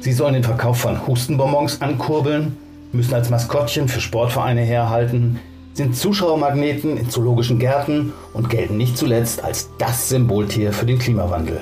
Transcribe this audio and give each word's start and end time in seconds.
Sie 0.00 0.12
sollen 0.12 0.34
den 0.34 0.44
Verkauf 0.44 0.78
von 0.78 1.06
Hustenbonbons 1.06 1.80
ankurbeln, 1.80 2.56
müssen 2.92 3.14
als 3.14 3.30
Maskottchen 3.30 3.88
für 3.88 4.00
Sportvereine 4.00 4.60
herhalten, 4.60 5.40
sind 5.74 5.96
Zuschauermagneten 5.96 6.96
in 6.96 7.08
zoologischen 7.08 7.58
Gärten 7.58 8.12
und 8.34 8.50
gelten 8.50 8.76
nicht 8.76 8.96
zuletzt 8.96 9.42
als 9.42 9.70
das 9.78 10.08
Symboltier 10.08 10.72
für 10.72 10.86
den 10.86 10.98
Klimawandel. 10.98 11.60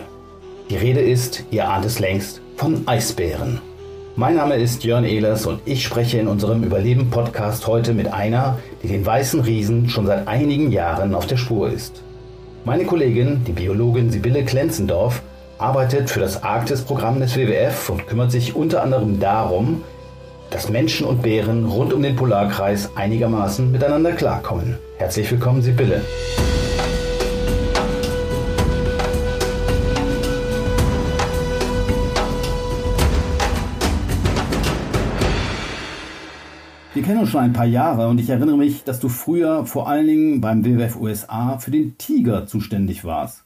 Die 0.68 0.76
Rede 0.76 1.00
ist, 1.00 1.44
ihr 1.50 1.68
ahnt 1.68 1.84
es 1.84 2.00
längst, 2.00 2.40
von 2.56 2.82
Eisbären. 2.86 3.60
Mein 4.16 4.36
Name 4.36 4.56
ist 4.56 4.84
Jörn 4.84 5.04
Ehlers 5.04 5.46
und 5.46 5.60
ich 5.64 5.84
spreche 5.84 6.18
in 6.18 6.28
unserem 6.28 6.64
Überleben-Podcast 6.64 7.66
heute 7.66 7.94
mit 7.94 8.12
einer, 8.12 8.58
die 8.82 8.88
den 8.88 9.06
weißen 9.06 9.40
Riesen 9.40 9.88
schon 9.88 10.06
seit 10.06 10.28
einigen 10.28 10.72
Jahren 10.72 11.14
auf 11.14 11.26
der 11.26 11.36
Spur 11.36 11.70
ist. 11.70 12.02
Meine 12.64 12.84
Kollegin, 12.84 13.44
die 13.46 13.52
Biologin 13.52 14.10
Sibylle 14.10 14.44
Klenzendorf, 14.44 15.22
arbeitet 15.60 16.08
für 16.08 16.20
das 16.20 16.42
Arktis-Programm 16.42 17.20
des 17.20 17.36
WWF 17.36 17.90
und 17.90 18.06
kümmert 18.06 18.32
sich 18.32 18.56
unter 18.56 18.82
anderem 18.82 19.20
darum, 19.20 19.84
dass 20.48 20.70
Menschen 20.70 21.06
und 21.06 21.22
Bären 21.22 21.66
rund 21.66 21.92
um 21.92 22.02
den 22.02 22.16
Polarkreis 22.16 22.96
einigermaßen 22.96 23.70
miteinander 23.70 24.12
klarkommen. 24.12 24.78
Herzlich 24.96 25.30
willkommen, 25.30 25.60
Sibylle. 25.60 26.02
Wir 36.94 37.02
kennen 37.02 37.20
uns 37.20 37.28
schon 37.28 37.40
ein 37.40 37.52
paar 37.52 37.66
Jahre 37.66 38.08
und 38.08 38.18
ich 38.18 38.30
erinnere 38.30 38.56
mich, 38.56 38.84
dass 38.84 38.98
du 38.98 39.08
früher 39.08 39.66
vor 39.66 39.88
allen 39.88 40.06
Dingen 40.06 40.40
beim 40.40 40.64
WWF 40.64 40.96
USA 40.96 41.58
für 41.58 41.70
den 41.70 41.98
Tiger 41.98 42.46
zuständig 42.46 43.04
warst. 43.04 43.44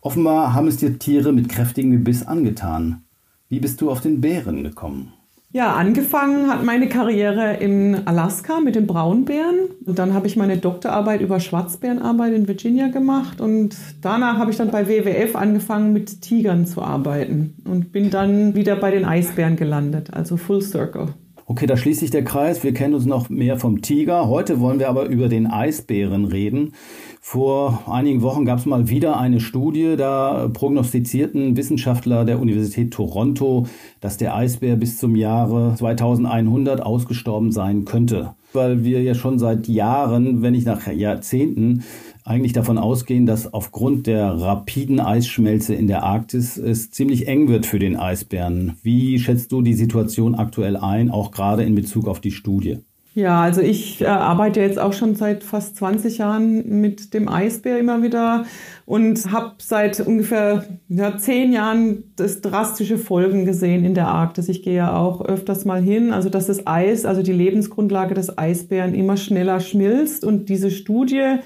Offenbar 0.00 0.54
haben 0.54 0.68
es 0.68 0.78
dir 0.78 0.98
Tiere 0.98 1.32
mit 1.32 1.48
kräftigem 1.48 1.90
Gebiss 1.90 2.26
angetan. 2.26 3.04
Wie 3.48 3.60
bist 3.60 3.80
du 3.80 3.90
auf 3.90 4.00
den 4.00 4.20
Bären 4.20 4.64
gekommen? 4.64 5.12
Ja, 5.52 5.74
angefangen 5.74 6.48
hat 6.48 6.64
meine 6.64 6.88
Karriere 6.88 7.56
in 7.56 8.06
Alaska 8.06 8.60
mit 8.60 8.76
den 8.76 8.86
Braunbären. 8.86 9.68
Und 9.84 9.98
dann 9.98 10.14
habe 10.14 10.28
ich 10.28 10.36
meine 10.36 10.58
Doktorarbeit 10.58 11.20
über 11.20 11.40
Schwarzbärenarbeit 11.40 12.32
in 12.32 12.46
Virginia 12.46 12.86
gemacht. 12.86 13.40
Und 13.40 13.76
danach 14.00 14.38
habe 14.38 14.52
ich 14.52 14.56
dann 14.56 14.70
bei 14.70 14.88
WWF 14.88 15.34
angefangen, 15.34 15.92
mit 15.92 16.22
Tigern 16.22 16.66
zu 16.66 16.82
arbeiten. 16.82 17.56
Und 17.64 17.90
bin 17.90 18.10
dann 18.10 18.54
wieder 18.54 18.76
bei 18.76 18.92
den 18.92 19.04
Eisbären 19.04 19.56
gelandet, 19.56 20.14
also 20.14 20.36
Full 20.36 20.62
Circle. 20.62 21.14
Okay, 21.50 21.66
da 21.66 21.76
schließt 21.76 21.98
sich 21.98 22.12
der 22.12 22.22
Kreis. 22.22 22.62
Wir 22.62 22.72
kennen 22.72 22.94
uns 22.94 23.06
noch 23.06 23.28
mehr 23.28 23.58
vom 23.58 23.82
Tiger. 23.82 24.28
Heute 24.28 24.60
wollen 24.60 24.78
wir 24.78 24.88
aber 24.88 25.06
über 25.06 25.28
den 25.28 25.48
Eisbären 25.48 26.26
reden. 26.26 26.74
Vor 27.20 27.82
einigen 27.90 28.22
Wochen 28.22 28.44
gab 28.44 28.60
es 28.60 28.66
mal 28.66 28.88
wieder 28.88 29.18
eine 29.18 29.40
Studie, 29.40 29.96
da 29.96 30.48
prognostizierten 30.52 31.56
Wissenschaftler 31.56 32.24
der 32.24 32.38
Universität 32.38 32.92
Toronto, 32.92 33.66
dass 34.00 34.16
der 34.16 34.36
Eisbär 34.36 34.76
bis 34.76 34.98
zum 34.98 35.16
Jahre 35.16 35.74
2100 35.74 36.82
ausgestorben 36.82 37.50
sein 37.50 37.84
könnte. 37.84 38.36
Weil 38.52 38.84
wir 38.84 39.02
ja 39.02 39.16
schon 39.16 39.40
seit 39.40 39.66
Jahren, 39.66 40.42
wenn 40.42 40.52
nicht 40.52 40.66
nach 40.66 40.86
Jahrzehnten, 40.86 41.82
eigentlich 42.24 42.52
davon 42.52 42.78
ausgehen, 42.78 43.26
dass 43.26 43.52
aufgrund 43.52 44.06
der 44.06 44.26
rapiden 44.40 45.00
Eisschmelze 45.00 45.74
in 45.74 45.86
der 45.86 46.02
Arktis 46.02 46.56
es 46.56 46.90
ziemlich 46.90 47.28
eng 47.28 47.48
wird 47.48 47.66
für 47.66 47.78
den 47.78 47.96
Eisbären. 47.96 48.76
Wie 48.82 49.18
schätzt 49.18 49.52
du 49.52 49.62
die 49.62 49.74
Situation 49.74 50.34
aktuell 50.34 50.76
ein, 50.76 51.10
auch 51.10 51.30
gerade 51.30 51.64
in 51.64 51.74
Bezug 51.74 52.08
auf 52.08 52.20
die 52.20 52.30
Studie? 52.30 52.78
Ja, 53.12 53.42
also 53.42 53.60
ich 53.60 54.00
äh, 54.02 54.06
arbeite 54.06 54.60
jetzt 54.60 54.78
auch 54.78 54.92
schon 54.92 55.16
seit 55.16 55.42
fast 55.42 55.76
20 55.76 56.18
Jahren 56.18 56.80
mit 56.80 57.12
dem 57.12 57.28
Eisbär 57.28 57.76
immer 57.80 58.04
wieder 58.04 58.44
und 58.86 59.32
habe 59.32 59.54
seit 59.58 59.98
ungefähr 59.98 60.64
ja, 60.88 61.18
zehn 61.18 61.52
Jahren 61.52 62.04
das 62.14 62.40
drastische 62.40 62.98
Folgen 62.98 63.46
gesehen 63.46 63.84
in 63.84 63.94
der 63.94 64.06
Arktis. 64.06 64.48
Ich 64.48 64.62
gehe 64.62 64.76
ja 64.76 64.96
auch 64.96 65.22
öfters 65.22 65.64
mal 65.64 65.82
hin, 65.82 66.12
also 66.12 66.28
dass 66.28 66.46
das 66.46 66.68
Eis, 66.68 67.04
also 67.04 67.24
die 67.24 67.32
Lebensgrundlage 67.32 68.14
des 68.14 68.38
Eisbären 68.38 68.94
immer 68.94 69.16
schneller 69.16 69.58
schmilzt 69.58 70.24
und 70.24 70.48
diese 70.48 70.70
Studie, 70.70 71.40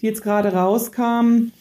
die 0.00 0.06
jetzt 0.06 0.22
gerade 0.22 0.52
rauskam, 0.52 1.52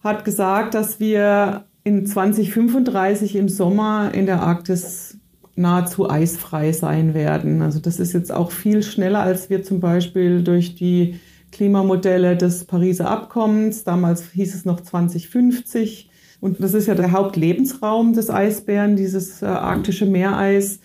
hat 0.00 0.24
gesagt, 0.24 0.74
dass 0.74 1.00
wir 1.00 1.64
in 1.84 2.06
2035 2.06 3.36
im 3.36 3.48
Sommer 3.48 4.12
in 4.14 4.26
der 4.26 4.42
Arktis 4.42 5.18
nahezu 5.54 6.08
eisfrei 6.08 6.72
sein 6.72 7.14
werden. 7.14 7.62
Also 7.62 7.80
das 7.80 8.00
ist 8.00 8.12
jetzt 8.12 8.32
auch 8.32 8.50
viel 8.50 8.82
schneller, 8.82 9.20
als 9.20 9.50
wir 9.50 9.62
zum 9.62 9.80
Beispiel 9.80 10.42
durch 10.42 10.74
die 10.74 11.20
Klimamodelle 11.50 12.36
des 12.36 12.64
Pariser 12.64 13.10
Abkommens, 13.10 13.84
damals 13.84 14.30
hieß 14.30 14.54
es 14.54 14.64
noch 14.64 14.80
2050. 14.80 16.08
Und 16.40 16.60
das 16.60 16.74
ist 16.74 16.88
ja 16.88 16.94
der 16.94 17.12
Hauptlebensraum 17.12 18.14
des 18.14 18.28
Eisbären, 18.28 18.96
dieses 18.96 19.42
äh, 19.42 19.46
arktische 19.46 20.06
Meereis. 20.06 20.80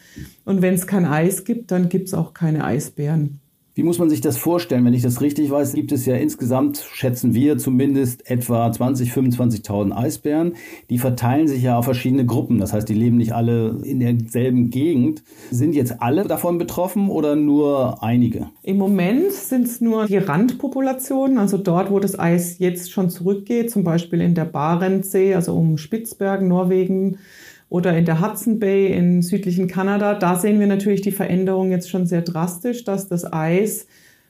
Und 0.45 0.61
wenn 0.61 0.75
es 0.75 0.85
kein 0.85 1.05
Eis 1.05 1.45
gibt, 1.45 1.71
dann 1.71 1.89
gibt 1.89 2.09
es 2.09 2.13
auch 2.13 2.33
keine 2.33 2.63
Eisbären. 2.63 3.39
Wie 3.77 3.83
muss 3.83 3.99
man 3.99 4.09
sich 4.09 4.21
das 4.21 4.37
vorstellen? 4.37 4.85
Wenn 4.85 4.95
ich 4.95 5.03
das 5.03 5.21
richtig 5.21 5.51
weiß, 5.51 5.73
gibt 5.73 5.91
es 5.91 6.07
ja 6.07 6.15
insgesamt, 6.15 6.83
schätzen 6.91 7.35
wir 7.35 7.59
zumindest, 7.59 8.27
etwa 8.27 8.71
20, 8.71 9.11
25.000 9.11 9.95
Eisbären. 9.95 10.55
Die 10.89 10.97
verteilen 10.97 11.47
sich 11.47 11.61
ja 11.61 11.77
auf 11.77 11.85
verschiedene 11.85 12.25
Gruppen. 12.25 12.57
Das 12.57 12.73
heißt, 12.73 12.89
die 12.89 12.95
leben 12.95 13.17
nicht 13.17 13.33
alle 13.33 13.79
in 13.83 13.99
derselben 13.99 14.71
Gegend. 14.71 15.21
Sind 15.51 15.75
jetzt 15.75 16.01
alle 16.01 16.23
davon 16.23 16.57
betroffen 16.57 17.07
oder 17.07 17.35
nur 17.35 18.01
einige? 18.01 18.47
Im 18.63 18.77
Moment 18.77 19.31
sind 19.31 19.67
es 19.67 19.79
nur 19.79 20.07
die 20.07 20.17
Randpopulationen, 20.17 21.37
also 21.37 21.59
dort, 21.59 21.91
wo 21.91 21.99
das 21.99 22.17
Eis 22.17 22.57
jetzt 22.57 22.89
schon 22.91 23.11
zurückgeht, 23.11 23.69
zum 23.69 23.83
Beispiel 23.83 24.21
in 24.21 24.33
der 24.33 24.45
Barentssee, 24.45 25.35
also 25.35 25.55
um 25.55 25.77
Spitzbergen, 25.77 26.47
Norwegen 26.47 27.19
oder 27.69 27.97
in 27.97 28.05
der 28.05 28.21
Hudson 28.21 28.59
Bay 28.59 28.87
in 28.87 29.21
südlichen 29.21 29.67
Kanada, 29.67 30.13
da 30.13 30.35
sehen 30.35 30.59
wir 30.59 30.67
natürlich 30.67 31.01
die 31.01 31.11
Veränderung 31.11 31.71
jetzt 31.71 31.89
schon 31.89 32.05
sehr 32.05 32.21
drastisch, 32.21 32.83
dass 32.83 33.07
das 33.07 33.31
Eis 33.31 33.87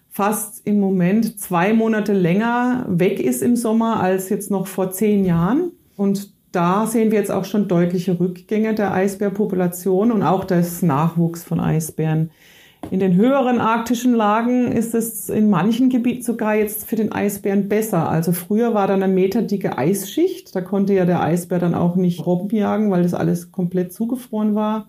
fast 0.09 0.65
im 0.65 0.79
Moment 0.79 1.39
zwei 1.39 1.73
Monate 1.73 2.13
länger 2.13 2.85
weg 2.89 3.19
ist 3.19 3.43
im 3.43 3.55
Sommer 3.55 3.99
als 3.99 4.29
jetzt 4.29 4.49
noch 4.49 4.65
vor 4.65 4.89
zehn 4.91 5.23
Jahren. 5.25 5.71
Und 5.95 6.31
da 6.51 6.87
sehen 6.87 7.11
wir 7.11 7.19
jetzt 7.19 7.31
auch 7.31 7.45
schon 7.45 7.67
deutliche 7.67 8.19
Rückgänge 8.19 8.73
der 8.73 8.93
Eisbärpopulation 8.93 10.11
und 10.11 10.23
auch 10.23 10.43
des 10.43 10.81
Nachwuchs 10.81 11.43
von 11.43 11.59
Eisbären. 11.59 12.31
In 12.89 12.99
den 12.99 13.15
höheren 13.15 13.59
arktischen 13.59 14.13
Lagen 14.13 14.71
ist 14.71 14.95
es 14.95 15.29
in 15.29 15.49
manchen 15.49 15.89
Gebieten 15.89 16.23
sogar 16.23 16.55
jetzt 16.55 16.87
für 16.87 16.95
den 16.95 17.11
Eisbären 17.11 17.67
besser. 17.67 18.09
Also 18.09 18.31
früher 18.31 18.73
war 18.73 18.87
da 18.87 18.93
eine 18.93 19.09
meterdicke 19.09 19.77
Eisschicht. 19.77 20.55
Da 20.55 20.61
konnte 20.61 20.93
ja 20.93 21.05
der 21.05 21.21
Eisbär 21.21 21.59
dann 21.59 21.73
auch 21.73 21.95
nicht 21.95 22.25
Robben 22.25 22.55
jagen, 22.55 22.89
weil 22.89 23.03
das 23.03 23.13
alles 23.13 23.51
komplett 23.51 23.91
zugefroren 23.91 24.55
war. 24.55 24.87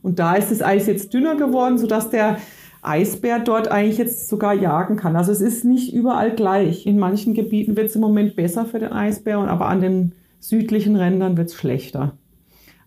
Und 0.00 0.18
da 0.18 0.36
ist 0.36 0.50
das 0.50 0.62
Eis 0.62 0.86
jetzt 0.86 1.12
dünner 1.12 1.36
geworden, 1.36 1.76
sodass 1.76 2.08
der 2.08 2.38
Eisbär 2.80 3.40
dort 3.40 3.68
eigentlich 3.68 3.98
jetzt 3.98 4.28
sogar 4.28 4.54
jagen 4.54 4.96
kann. 4.96 5.16
Also 5.16 5.32
es 5.32 5.40
ist 5.40 5.64
nicht 5.64 5.92
überall 5.92 6.34
gleich. 6.34 6.86
In 6.86 6.98
manchen 6.98 7.34
Gebieten 7.34 7.76
wird 7.76 7.88
es 7.88 7.96
im 7.96 8.00
Moment 8.00 8.36
besser 8.36 8.64
für 8.64 8.78
den 8.78 8.92
Eisbär, 8.92 9.38
aber 9.38 9.66
an 9.66 9.80
den 9.80 10.12
südlichen 10.40 10.96
Rändern 10.96 11.36
wird 11.36 11.48
es 11.48 11.54
schlechter. 11.54 12.16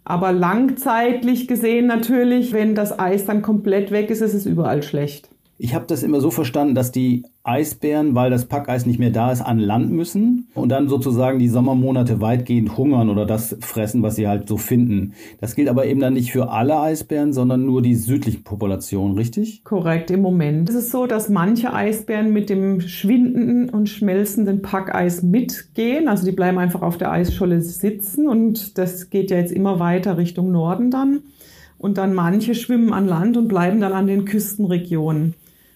Aber 0.04 0.32
langzeitlich 0.32 1.48
gesehen 1.48 1.88
natürlich, 1.88 2.54
wenn 2.54 2.76
das 2.76 2.98
Eis 2.98 3.26
dann 3.26 3.42
komplett 3.42 3.92
weg 3.92 4.10
ist, 4.10 4.22
ist 4.22 4.34
es 4.34 4.46
überall 4.46 4.84
schlecht. 4.84 5.31
Ich 5.64 5.76
habe 5.76 5.86
das 5.86 6.02
immer 6.02 6.22
so 6.22 6.32
verstanden, 6.32 6.74
dass 6.74 6.92
die 6.92 7.22
Eisbären, 7.44 8.16
weil 8.16 8.32
das 8.32 8.46
Packeis 8.46 8.88
nicht 8.88 8.98
mehr 8.98 9.12
da 9.12 9.32
ist, 9.32 9.42
an 9.42 9.60
Land 9.60 9.92
müssen 9.92 10.48
und 10.56 10.70
dann 10.70 10.90
sozusagen 10.90 11.38
die 11.38 11.50
Sommermonate 11.50 12.20
weitgehend 12.20 12.76
hungern 12.78 13.12
oder 13.12 13.28
das 13.28 13.56
fressen, 13.60 14.02
was 14.02 14.16
sie 14.16 14.28
halt 14.28 14.48
so 14.48 14.58
finden. 14.58 15.14
Das 15.40 15.54
gilt 15.54 15.70
aber 15.70 15.86
eben 15.86 16.00
dann 16.00 16.16
nicht 16.16 16.32
für 16.32 16.50
alle 16.50 16.80
Eisbären, 16.80 17.32
sondern 17.32 17.64
nur 17.64 17.84
die 17.84 17.94
südlichen 17.94 18.44
Populationen, 18.44 19.16
richtig? 19.16 19.64
Korrekt, 19.64 20.10
im 20.10 20.24
Moment 20.24 20.68
ist 20.68 20.76
es 20.76 20.90
so, 20.90 21.06
dass 21.06 21.30
manche 21.30 21.72
Eisbären 21.72 22.34
mit 22.34 22.50
dem 22.50 22.82
schwindenden 22.82 23.70
und 23.70 23.88
schmelzenden 23.88 24.64
Packeis 24.64 25.22
mitgehen. 25.22 26.08
Also 26.08 26.26
die 26.26 26.32
bleiben 26.32 26.58
einfach 26.58 26.82
auf 26.82 26.98
der 26.98 27.12
Eisscholle 27.12 27.62
sitzen 27.62 28.28
und 28.28 28.80
das 28.80 29.12
geht 29.12 29.30
ja 29.30 29.38
jetzt 29.38 29.52
immer 29.52 29.80
weiter 29.80 30.18
Richtung 30.18 30.52
Norden 30.52 30.90
dann. 30.90 31.20
Und 31.78 32.00
dann 32.00 32.16
manche 32.16 32.56
schwimmen 32.56 32.94
an 32.94 33.08
Land 33.08 33.38
und 33.38 33.48
bleiben 33.48 33.80
dann 33.80 33.94
an 33.94 34.08
den 34.08 34.26
Küstenregionen. 34.26 35.36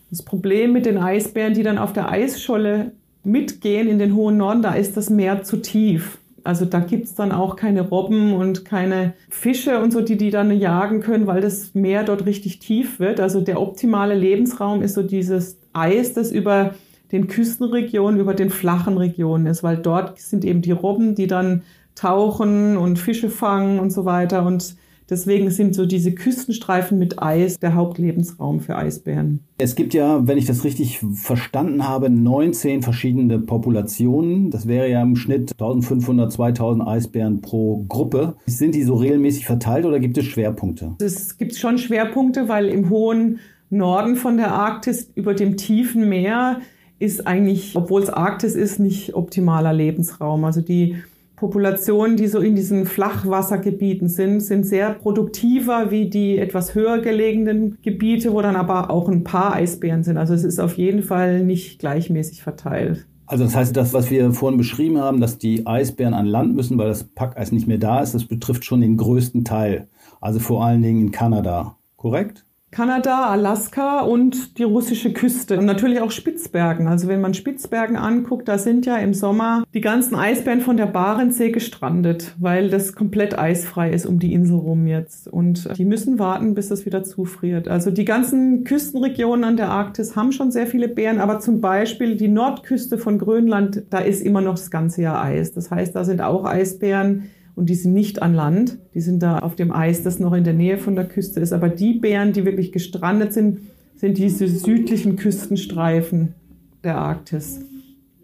Das 0.09 0.23
Problem 0.23 0.73
mit 0.73 0.85
den 0.85 0.97
Eisbären, 0.97 1.53
die 1.53 1.63
dann 1.63 1.77
auf 1.77 1.93
der 1.93 2.09
Eisscholle 2.09 2.91
mitgehen 3.23 3.87
in 3.87 3.99
den 3.99 4.15
hohen 4.15 4.37
Norden, 4.37 4.61
da 4.61 4.73
ist 4.73 4.95
das 4.97 5.09
Meer 5.09 5.43
zu 5.43 5.57
tief. 5.57 6.19
Also 6.43 6.65
da 6.65 6.79
gibt 6.79 7.05
es 7.05 7.15
dann 7.15 7.31
auch 7.31 7.55
keine 7.55 7.81
Robben 7.81 8.33
und 8.33 8.65
keine 8.65 9.13
Fische 9.29 9.81
und 9.81 9.91
so, 9.91 10.01
die 10.01 10.15
die 10.15 10.29
dann 10.29 10.51
jagen 10.51 11.01
können, 11.01 11.25
weil 11.25 11.41
das 11.41 11.73
Meer 11.73 12.03
dort 12.03 12.27
richtig 12.27 12.59
tief 12.59 12.99
wird. 12.99 13.19
Also 13.19 13.41
der 13.41 13.59
optimale 13.59 14.13
Lebensraum 14.13 14.83
ist 14.83 14.93
so 14.93 15.01
dieses 15.01 15.57
Eis, 15.73 16.13
das 16.13 16.31
über 16.31 16.75
den 17.11 17.27
Küstenregionen, 17.27 18.19
über 18.19 18.35
den 18.35 18.51
flachen 18.51 18.97
Regionen 18.97 19.47
ist, 19.47 19.63
weil 19.63 19.77
dort 19.77 20.19
sind 20.19 20.45
eben 20.45 20.61
die 20.61 20.71
Robben, 20.71 21.15
die 21.15 21.27
dann 21.27 21.63
tauchen 21.95 22.77
und 22.77 22.99
Fische 22.99 23.29
fangen 23.29 23.79
und 23.79 23.91
so 23.91 24.05
weiter. 24.05 24.45
Und 24.45 24.75
Deswegen 25.09 25.51
sind 25.51 25.75
so 25.75 25.85
diese 25.85 26.13
Küstenstreifen 26.13 26.97
mit 26.97 27.21
Eis 27.21 27.59
der 27.59 27.75
Hauptlebensraum 27.75 28.59
für 28.59 28.75
Eisbären. 28.75 29.41
Es 29.57 29.75
gibt 29.75 29.93
ja, 29.93 30.27
wenn 30.27 30.37
ich 30.37 30.45
das 30.45 30.63
richtig 30.63 31.01
verstanden 31.13 31.87
habe, 31.87 32.09
19 32.09 32.81
verschiedene 32.81 33.39
Populationen. 33.39 34.49
Das 34.49 34.67
wäre 34.67 34.89
ja 34.89 35.01
im 35.01 35.15
Schnitt 35.15 35.51
1500, 35.51 36.31
2000 36.31 36.87
Eisbären 36.87 37.41
pro 37.41 37.85
Gruppe. 37.87 38.35
Sind 38.47 38.73
die 38.73 38.83
so 38.83 38.95
regelmäßig 38.95 39.45
verteilt 39.45 39.85
oder 39.85 39.99
gibt 39.99 40.17
es 40.17 40.25
Schwerpunkte? 40.25 40.95
Es 40.99 41.37
gibt 41.37 41.55
schon 41.55 41.77
Schwerpunkte, 41.77 42.49
weil 42.49 42.67
im 42.67 42.89
hohen 42.89 43.39
Norden 43.69 44.15
von 44.15 44.37
der 44.37 44.53
Arktis 44.53 45.11
über 45.15 45.33
dem 45.33 45.57
tiefen 45.57 46.09
Meer 46.09 46.61
ist 46.97 47.27
eigentlich, 47.27 47.75
obwohl 47.75 48.01
es 48.01 48.09
Arktis 48.09 48.55
ist, 48.55 48.79
nicht 48.79 49.15
optimaler 49.15 49.73
Lebensraum. 49.73 50.45
Also 50.45 50.61
die 50.61 50.95
Populationen, 51.35 52.15
die 52.15 52.27
so 52.27 52.39
in 52.39 52.55
diesen 52.55 52.85
Flachwassergebieten 52.85 54.07
sind, 54.07 54.39
sind 54.39 54.65
sehr 54.65 54.93
produktiver 54.93 55.91
wie 55.91 56.09
die 56.09 56.37
etwas 56.37 56.75
höher 56.75 56.99
gelegenen 56.99 57.77
Gebiete, 57.81 58.31
wo 58.31 58.41
dann 58.41 58.55
aber 58.55 58.89
auch 58.89 59.09
ein 59.09 59.23
paar 59.23 59.53
Eisbären 59.53 60.03
sind. 60.03 60.17
Also 60.17 60.33
es 60.33 60.43
ist 60.43 60.59
auf 60.59 60.77
jeden 60.77 61.03
Fall 61.03 61.43
nicht 61.43 61.79
gleichmäßig 61.79 62.41
verteilt. 62.41 63.05
Also 63.27 63.43
das 63.43 63.55
heißt, 63.55 63.75
das, 63.75 63.93
was 63.93 64.11
wir 64.11 64.31
vorhin 64.33 64.57
beschrieben 64.57 64.99
haben, 64.99 65.19
dass 65.19 65.37
die 65.37 65.65
Eisbären 65.65 66.13
an 66.13 66.27
Land 66.27 66.55
müssen, 66.55 66.77
weil 66.77 66.87
das 66.87 67.03
Packeis 67.03 67.51
nicht 67.51 67.67
mehr 67.67 67.79
da 67.79 68.01
ist, 68.01 68.13
das 68.13 68.25
betrifft 68.25 68.63
schon 68.65 68.81
den 68.81 68.97
größten 68.97 69.43
Teil. 69.43 69.87
Also 70.21 70.39
vor 70.39 70.63
allen 70.63 70.81
Dingen 70.81 71.01
in 71.01 71.11
Kanada. 71.11 71.75
Korrekt? 71.97 72.44
Kanada, 72.75 73.29
Alaska 73.29 74.01
und 74.01 74.57
die 74.57 74.63
russische 74.63 75.13
Küste 75.13 75.57
und 75.57 75.63
natürlich 75.63 76.01
auch 76.01 76.11
Spitzbergen. 76.11 76.89
Also 76.89 77.07
wenn 77.07 77.21
man 77.21 77.33
Spitzbergen 77.33 77.95
anguckt, 77.95 78.49
da 78.49 78.57
sind 78.57 78.85
ja 78.85 78.97
im 78.97 79.13
Sommer 79.13 79.63
die 79.73 79.79
ganzen 79.79 80.15
Eisbären 80.15 80.59
von 80.59 80.75
der 80.75 80.87
Barentssee 80.87 81.51
gestrandet, 81.51 82.35
weil 82.37 82.69
das 82.69 82.93
komplett 82.93 83.39
eisfrei 83.39 83.91
ist 83.91 84.05
um 84.05 84.19
die 84.19 84.33
Insel 84.33 84.57
rum 84.57 84.87
jetzt. 84.87 85.29
Und 85.29 85.77
die 85.77 85.85
müssen 85.85 86.19
warten, 86.19 86.53
bis 86.53 86.67
das 86.67 86.85
wieder 86.85 87.01
zufriert. 87.05 87.69
Also 87.69 87.91
die 87.91 88.03
ganzen 88.03 88.65
Küstenregionen 88.65 89.45
an 89.45 89.55
der 89.55 89.69
Arktis 89.69 90.17
haben 90.17 90.33
schon 90.33 90.51
sehr 90.51 90.67
viele 90.67 90.89
Bären, 90.89 91.21
aber 91.21 91.39
zum 91.39 91.61
Beispiel 91.61 92.17
die 92.17 92.27
Nordküste 92.27 92.97
von 92.97 93.19
Grönland, 93.19 93.83
da 93.89 93.99
ist 93.99 94.21
immer 94.21 94.41
noch 94.41 94.55
das 94.55 94.69
ganze 94.69 95.01
Jahr 95.01 95.23
Eis. 95.23 95.53
Das 95.53 95.71
heißt, 95.71 95.95
da 95.95 96.03
sind 96.03 96.19
auch 96.19 96.43
Eisbären 96.43 97.29
und 97.55 97.69
die 97.69 97.75
sind 97.75 97.93
nicht 97.93 98.21
an 98.21 98.33
Land, 98.33 98.77
die 98.93 99.01
sind 99.01 99.23
da 99.23 99.39
auf 99.39 99.55
dem 99.55 99.71
Eis, 99.71 100.03
das 100.03 100.19
noch 100.19 100.33
in 100.33 100.43
der 100.43 100.53
Nähe 100.53 100.77
von 100.77 100.95
der 100.95 101.05
Küste 101.05 101.39
ist. 101.39 101.53
Aber 101.53 101.69
die 101.69 101.93
Bären, 101.93 102.33
die 102.33 102.45
wirklich 102.45 102.71
gestrandet 102.71 103.33
sind, 103.33 103.59
sind 103.95 104.17
diese 104.17 104.47
südlichen 104.47 105.15
Küstenstreifen 105.15 106.35
der 106.83 106.97
Arktis. 106.97 107.61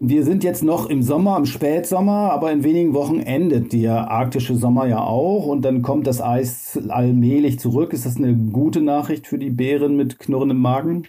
Wir 0.04 0.24
sind 0.24 0.42
jetzt 0.42 0.64
noch 0.64 0.90
im 0.90 1.02
Sommer, 1.02 1.36
im 1.36 1.46
Spätsommer, 1.46 2.32
aber 2.32 2.50
in 2.50 2.64
wenigen 2.64 2.92
Wochen 2.92 3.20
endet 3.20 3.72
der 3.72 4.10
arktische 4.10 4.56
Sommer 4.56 4.86
ja 4.86 5.00
auch 5.00 5.46
und 5.46 5.64
dann 5.64 5.82
kommt 5.82 6.08
das 6.08 6.20
Eis 6.20 6.78
allmählich 6.88 7.60
zurück. 7.60 7.92
Ist 7.92 8.04
das 8.04 8.16
eine 8.16 8.34
gute 8.34 8.82
Nachricht 8.82 9.28
für 9.28 9.38
die 9.38 9.50
Bären 9.50 9.96
mit 9.96 10.18
knurrendem 10.18 10.58
Magen? 10.58 11.04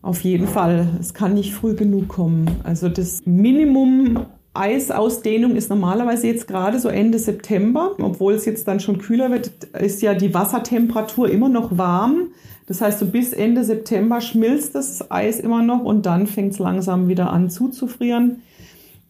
Auf 0.00 0.22
jeden 0.22 0.46
Fall. 0.46 0.88
Es 0.98 1.12
kann 1.12 1.34
nicht 1.34 1.52
früh 1.52 1.74
genug 1.74 2.08
kommen. 2.08 2.46
Also 2.64 2.88
das 2.88 3.20
Minimum 3.26 4.20
Eisausdehnung 4.52 5.54
ist 5.54 5.70
normalerweise 5.70 6.26
jetzt 6.26 6.48
gerade 6.48 6.78
so 6.78 6.88
Ende 6.88 7.18
September. 7.18 7.92
Obwohl 8.00 8.34
es 8.34 8.44
jetzt 8.44 8.66
dann 8.66 8.80
schon 8.80 8.98
kühler 8.98 9.30
wird, 9.30 9.50
ist 9.80 10.02
ja 10.02 10.14
die 10.14 10.34
Wassertemperatur 10.34 11.30
immer 11.30 11.48
noch 11.48 11.78
warm. 11.78 12.28
Das 12.66 12.80
heißt, 12.80 12.98
so 12.98 13.06
bis 13.06 13.32
Ende 13.32 13.64
September 13.64 14.20
schmilzt 14.20 14.74
das 14.74 15.10
Eis 15.10 15.40
immer 15.40 15.62
noch 15.62 15.82
und 15.82 16.06
dann 16.06 16.26
fängt 16.26 16.52
es 16.52 16.58
langsam 16.58 17.08
wieder 17.08 17.32
an 17.32 17.50
zuzufrieren. 17.50 18.42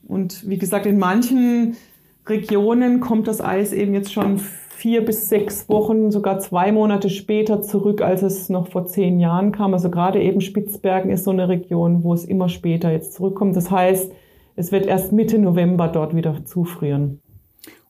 Und 0.06 0.48
wie 0.48 0.58
gesagt, 0.58 0.87
in 0.87 0.98
manchen 0.98 1.76
Regionen 2.26 3.00
kommt 3.00 3.28
das 3.28 3.40
Eis 3.40 3.72
eben 3.72 3.94
jetzt 3.94 4.12
schon 4.12 4.40
vier 4.81 5.04
bis 5.04 5.28
sechs 5.28 5.69
Wochen, 5.69 6.10
sogar 6.10 6.38
zwei 6.38 6.72
Monate 6.72 7.10
später 7.10 7.60
zurück, 7.60 8.00
als 8.00 8.22
es 8.22 8.48
noch 8.48 8.69
vor 8.69 8.87
zehn 8.87 9.20
Jahren 9.20 9.52
kam. 9.52 9.75
Also 9.75 9.90
gerade 9.90 10.22
eben 10.22 10.40
Spitzbergen 10.40 11.10
ist 11.10 11.25
so 11.25 11.31
eine 11.31 11.48
Region, 11.48 12.02
wo 12.02 12.14
es 12.14 12.25
immer 12.25 12.48
später 12.48 12.90
jetzt 12.90 13.12
zurückkommt. 13.12 13.56
Das 13.56 13.70
heißt, 13.70 14.10
es 14.61 14.73
wird 14.73 14.85
erst 14.85 15.11
Mitte 15.11 15.39
November 15.39 15.89
dort 15.89 16.15
wieder 16.15 16.45
zufrieren. 16.45 17.21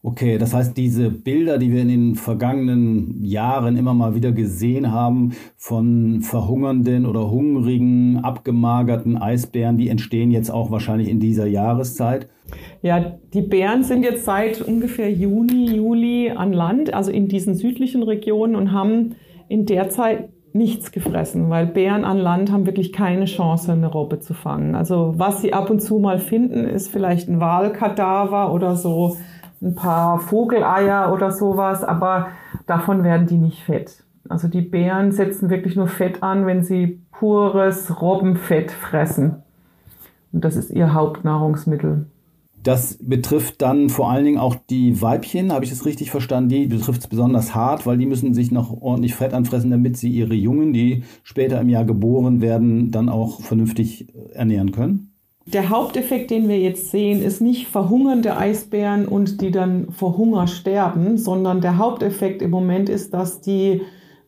Okay, 0.03 0.39
das 0.39 0.55
heißt, 0.55 0.79
diese 0.79 1.11
Bilder, 1.11 1.59
die 1.59 1.73
wir 1.73 1.83
in 1.83 1.89
den 1.89 2.15
vergangenen 2.15 3.23
Jahren 3.23 3.77
immer 3.77 3.93
mal 3.93 4.15
wieder 4.15 4.33
gesehen 4.33 4.93
haben, 4.93 5.33
von 5.59 6.23
verhungernden 6.23 7.05
oder 7.05 7.31
hungrigen, 7.31 8.19
abgemagerten 8.19 9.19
Eisbären, 9.19 9.77
die 9.77 9.89
entstehen 9.89 10.31
jetzt 10.31 10.51
auch 10.51 10.71
wahrscheinlich 10.71 11.09
in 11.11 11.21
dieser 11.21 11.47
Jahreszeit. 11.47 12.31
Ja, 12.81 13.19
die 13.35 13.43
Bären 13.43 13.83
sind 13.83 14.05
jetzt 14.05 14.25
seit 14.25 14.63
ungefähr 14.63 15.13
Juni, 15.13 15.75
Juli 15.75 16.31
an 16.31 16.55
Land, 16.55 16.95
also 16.95 17.11
in 17.11 17.29
diesen 17.29 17.55
südlichen 17.55 18.03
Regionen 18.03 18.55
und 18.55 18.73
haben 18.73 19.17
in 19.49 19.67
der 19.67 19.91
Zeit 19.91 20.31
nichts 20.55 20.93
gefressen, 20.93 21.51
weil 21.51 21.67
Bären 21.67 22.05
an 22.05 22.19
Land 22.19 22.51
haben 22.51 22.67
wirklich 22.67 22.93
keine 22.93 23.27
Chance, 23.27 23.73
eine 23.73 23.87
Robbe 23.87 24.21
zu 24.21 24.35
fangen. 24.35 24.75
Also 24.75 25.15
was 25.17 25.41
sie 25.41 25.53
ab 25.53 25.71
und 25.71 25.81
zu 25.81 25.99
mal 25.99 26.19
finden, 26.19 26.65
ist 26.65 26.91
vielleicht 26.91 27.29
ein 27.29 27.41
Walkadaver 27.41 28.53
oder 28.53 28.77
so 28.77 29.17
ein 29.63 29.75
paar 29.75 30.19
Vogeleier 30.19 31.13
oder 31.13 31.31
sowas, 31.31 31.85
aber 31.85 32.29
davon 32.67 33.05
werden 33.05 33.27
die 33.27 33.39
nicht 33.39 33.63
fett. 33.63 34.03
Also 34.29 34.49
die 34.49 34.63
Bären 34.63 35.13
setzen 35.13 35.51
wirklich 35.51 35.77
nur 35.77 35.89
Fett 35.89 36.23
an, 36.23 36.47
wenn 36.47 36.63
sie 36.63 37.01
pures 37.13 38.01
Robbenfett 38.01 38.71
fressen. 38.71 39.43
Und 40.33 40.45
das 40.45 40.57
ist 40.57 40.71
ihr 40.71 40.95
Hauptnahrungsmittel. 40.95 42.07
Das 42.63 42.99
betrifft 43.01 43.63
dann 43.63 43.89
vor 43.89 44.11
allen 44.11 44.25
Dingen 44.25 44.39
auch 44.39 44.55
die 44.55 45.01
Weibchen, 45.01 45.53
habe 45.53 45.65
ich 45.65 45.71
das 45.71 45.87
richtig 45.87 46.11
verstanden? 46.11 46.51
Die 46.51 46.67
betrifft 46.67 47.01
es 47.01 47.07
besonders 47.07 47.55
hart, 47.55 47.87
weil 47.87 47.97
die 47.97 48.07
müssen 48.07 48.35
sich 48.35 48.51
noch 48.51 48.83
ordentlich 48.83 49.15
Fett 49.15 49.33
anfressen, 49.33 49.71
damit 49.71 49.97
sie 49.97 50.11
ihre 50.11 50.35
Jungen, 50.35 50.73
die 50.73 51.05
später 51.23 51.61
im 51.61 51.71
Jahr 51.71 51.85
geboren 51.85 52.43
werden, 52.43 52.91
dann 52.91 53.09
auch 53.09 53.41
vernünftig 53.41 54.09
ernähren 54.35 54.73
können. 54.73 55.11
Der 55.47 55.71
Haupteffekt, 55.71 56.31
den 56.31 56.49
wir 56.49 56.61
jetzt 56.61 56.91
sehen, 56.91 57.23
ist 57.23 57.41
nicht 57.41 57.67
verhungernde 57.67 58.37
Eisbären 58.37 59.09
und 59.09 59.41
die 59.41 59.51
dann 59.51 59.91
vor 59.91 60.17
Hunger 60.17 60.47
sterben, 60.47 61.17
sondern 61.17 61.61
der 61.61 61.79
Haupteffekt 61.79 62.43
im 62.43 62.51
Moment 62.51 62.89
ist, 62.89 63.15
dass 63.15 63.41
die 63.41 63.81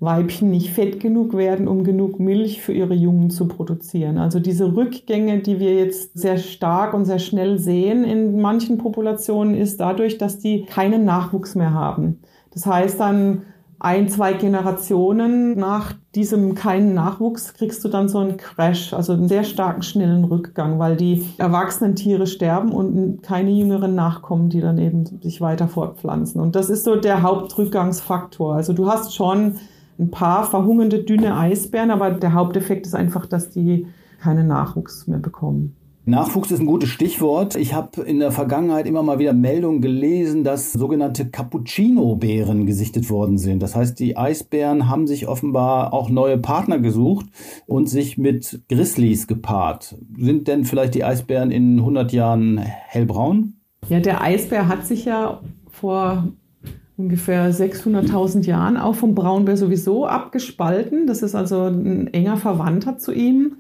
Weibchen 0.03 0.51
nicht 0.51 0.71
fett 0.71 0.99
genug 0.99 1.37
werden, 1.37 1.69
um 1.69 1.85
genug 1.85 2.19
Milch 2.19 2.61
für 2.61 2.73
ihre 2.73 2.95
Jungen 2.95 3.31
zu 3.31 3.47
produzieren. 3.47 4.19
Also 4.19 4.41
diese 4.41 4.75
Rückgänge, 4.75 5.39
die 5.39 5.61
wir 5.61 5.77
jetzt 5.77 6.19
sehr 6.19 6.39
stark 6.39 6.93
und 6.93 7.05
sehr 7.05 7.21
schnell 7.21 7.59
sehen 7.59 8.03
in 8.03 8.41
manchen 8.41 8.79
Populationen, 8.79 9.55
ist 9.55 9.79
dadurch, 9.79 10.19
dass 10.19 10.41
die 10.41 10.65
keinen 10.65 11.05
Nachwuchs 11.05 11.55
mehr 11.55 11.73
haben. 11.73 12.19
Das 12.51 12.67
heißt 12.67 12.99
dann, 12.99 13.43
ein, 13.79 14.09
zwei 14.09 14.33
Generationen 14.33 15.59
nach 15.59 15.95
diesem 16.15 16.55
keinen 16.55 16.95
Nachwuchs 16.95 17.55
kriegst 17.55 17.85
du 17.85 17.89
dann 17.89 18.09
so 18.09 18.19
einen 18.19 18.37
Crash, 18.37 18.93
also 18.93 19.13
einen 19.13 19.27
sehr 19.27 19.43
starken, 19.43 19.83
schnellen 19.83 20.25
Rückgang, 20.25 20.79
weil 20.79 20.97
die 20.97 21.25
erwachsenen 21.39 21.97
Tiere 21.97 22.29
sterben 22.29 22.71
und 22.71 23.23
keine 23.23 23.51
jüngeren 23.51 23.97
Nachkommen, 23.97 24.51
die 24.51 24.61
dann 24.61 24.79
eben 24.79 25.05
sich 25.21 25.41
weiter 25.41 25.67
fortpflanzen. 25.67 26.41
Und 26.41 26.55
das 26.55 26.71
ist 26.71 26.85
so 26.85 26.95
der 26.95 27.23
Hauptrückgangsfaktor. 27.23 28.55
Also 28.55 28.73
du 28.73 28.87
hast 28.87 29.17
schon 29.17 29.57
ein 30.03 30.11
paar 30.11 30.45
verhungernde, 30.45 31.05
dünne 31.05 31.37
Eisbären, 31.37 31.91
aber 31.91 32.11
der 32.11 32.35
Haupteffekt 32.35 32.87
ist 32.87 32.95
einfach, 32.95 33.27
dass 33.27 33.51
die 33.51 33.87
keinen 34.21 34.49
Nachwuchs 34.49 35.07
mehr 35.07 35.19
bekommen. 35.19 35.77
Nachwuchs 36.05 36.51
ist 36.51 36.59
ein 36.59 36.67
gutes 36.67 36.89
Stichwort. 36.89 37.55
Ich 37.55 37.75
habe 37.75 38.03
in 38.03 38.19
der 38.19 38.33
Vergangenheit 38.33 38.87
immer 38.87 39.05
mal 39.05 39.21
wieder 39.21 39.33
Meldungen 39.33 39.81
gelesen, 39.81 40.43
dass 40.43 40.73
sogenannte 40.73 41.31
Cappuccino-Bären 41.31 42.67
gesichtet 42.67 43.09
worden 43.09 43.39
sind. 43.39 43.63
Das 43.63 43.77
heißt, 43.77 44.01
die 44.01 44.17
Eisbären 44.17 44.89
haben 44.89 45.07
sich 45.07 45.29
offenbar 45.29 45.93
auch 45.93 46.11
neue 46.11 46.39
Partner 46.39 46.81
gesucht 46.81 47.27
und 47.67 47.89
sich 47.89 48.19
mit 48.19 48.63
Grizzlies 48.69 49.29
gepaart. 49.29 49.97
Sind 50.19 50.49
denn 50.49 50.65
vielleicht 50.65 50.97
die 50.97 51.05
Eisbären 51.05 51.53
in 51.53 51.79
100 51.79 52.13
Jahren 52.13 52.59
hellbraun? 52.59 53.55
Ja, 53.89 54.01
der 54.01 54.23
Eisbär 54.23 54.67
hat 54.67 54.85
sich 54.85 55.05
ja 55.05 55.41
vor 55.71 56.33
ungefähr 57.03 57.53
600.000 57.53 58.45
Jahren 58.45 58.77
auch 58.77 58.95
vom 58.95 59.15
Braunbär 59.15 59.57
sowieso 59.57 60.07
abgespalten. 60.07 61.07
Das 61.07 61.23
ist 61.23 61.35
also 61.35 61.65
ein 61.65 62.13
enger 62.15 62.37
Verwandter 62.37 62.97
zu 62.97 63.13
ihm. 63.13 63.57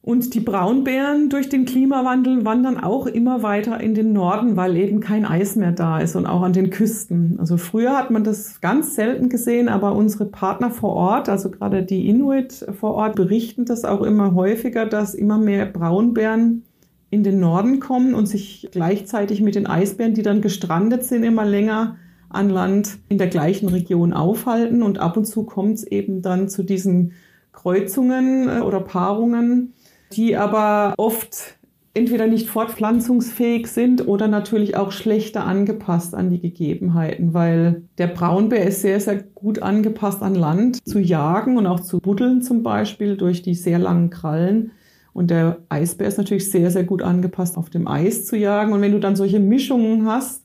Und 0.00 0.32
die 0.34 0.40
Braunbären 0.40 1.28
durch 1.28 1.48
den 1.48 1.64
Klimawandel 1.64 2.44
wandern 2.44 2.78
auch 2.78 3.06
immer 3.06 3.42
weiter 3.42 3.80
in 3.80 3.94
den 3.94 4.12
Norden, 4.12 4.56
weil 4.56 4.76
eben 4.76 5.00
kein 5.00 5.26
Eis 5.26 5.56
mehr 5.56 5.72
da 5.72 5.98
ist 5.98 6.14
und 6.14 6.24
auch 6.26 6.42
an 6.42 6.52
den 6.52 6.70
Küsten. 6.70 7.36
Also 7.40 7.56
früher 7.56 7.96
hat 7.96 8.10
man 8.10 8.22
das 8.24 8.60
ganz 8.60 8.94
selten 8.94 9.28
gesehen, 9.28 9.68
aber 9.68 9.94
unsere 9.94 10.24
Partner 10.24 10.70
vor 10.70 10.94
Ort, 10.94 11.28
also 11.28 11.50
gerade 11.50 11.82
die 11.82 12.08
Inuit 12.08 12.64
vor 12.78 12.94
Ort, 12.94 13.16
berichten 13.16 13.64
das 13.64 13.84
auch 13.84 14.02
immer 14.02 14.34
häufiger, 14.34 14.86
dass 14.86 15.14
immer 15.14 15.36
mehr 15.36 15.66
Braunbären 15.66 16.62
in 17.10 17.24
den 17.24 17.40
Norden 17.40 17.80
kommen 17.80 18.14
und 18.14 18.26
sich 18.26 18.68
gleichzeitig 18.70 19.42
mit 19.42 19.56
den 19.56 19.66
Eisbären, 19.66 20.14
die 20.14 20.22
dann 20.22 20.40
gestrandet 20.40 21.04
sind, 21.04 21.24
immer 21.24 21.44
länger 21.44 21.96
an 22.28 22.50
Land 22.50 22.98
in 23.08 23.18
der 23.18 23.28
gleichen 23.28 23.68
Region 23.68 24.12
aufhalten. 24.12 24.82
Und 24.82 24.98
ab 24.98 25.16
und 25.16 25.24
zu 25.24 25.44
kommt 25.44 25.76
es 25.76 25.84
eben 25.84 26.22
dann 26.22 26.48
zu 26.48 26.62
diesen 26.62 27.12
Kreuzungen 27.52 28.48
äh, 28.48 28.60
oder 28.60 28.80
Paarungen, 28.80 29.74
die 30.12 30.36
aber 30.36 30.94
oft 30.96 31.58
entweder 31.94 32.26
nicht 32.26 32.48
fortpflanzungsfähig 32.48 33.66
sind 33.66 34.06
oder 34.06 34.28
natürlich 34.28 34.76
auch 34.76 34.92
schlechter 34.92 35.44
angepasst 35.44 36.14
an 36.14 36.30
die 36.30 36.40
Gegebenheiten, 36.40 37.34
weil 37.34 37.82
der 37.98 38.06
Braunbär 38.06 38.64
ist 38.66 38.82
sehr, 38.82 39.00
sehr 39.00 39.22
gut 39.34 39.60
angepasst 39.62 40.22
an 40.22 40.34
Land 40.34 40.78
zu 40.86 41.00
jagen 41.00 41.58
und 41.58 41.66
auch 41.66 41.80
zu 41.80 41.98
buddeln 41.98 42.42
zum 42.42 42.62
Beispiel 42.62 43.16
durch 43.16 43.42
die 43.42 43.54
sehr 43.54 43.78
langen 43.78 44.10
Krallen. 44.10 44.70
Und 45.12 45.30
der 45.30 45.58
Eisbär 45.68 46.06
ist 46.06 46.18
natürlich 46.18 46.50
sehr, 46.50 46.70
sehr 46.70 46.84
gut 46.84 47.02
angepasst, 47.02 47.56
auf 47.56 47.70
dem 47.70 47.88
Eis 47.88 48.26
zu 48.26 48.36
jagen. 48.36 48.72
Und 48.72 48.80
wenn 48.82 48.92
du 48.92 49.00
dann 49.00 49.16
solche 49.16 49.40
Mischungen 49.40 50.06
hast, 50.06 50.44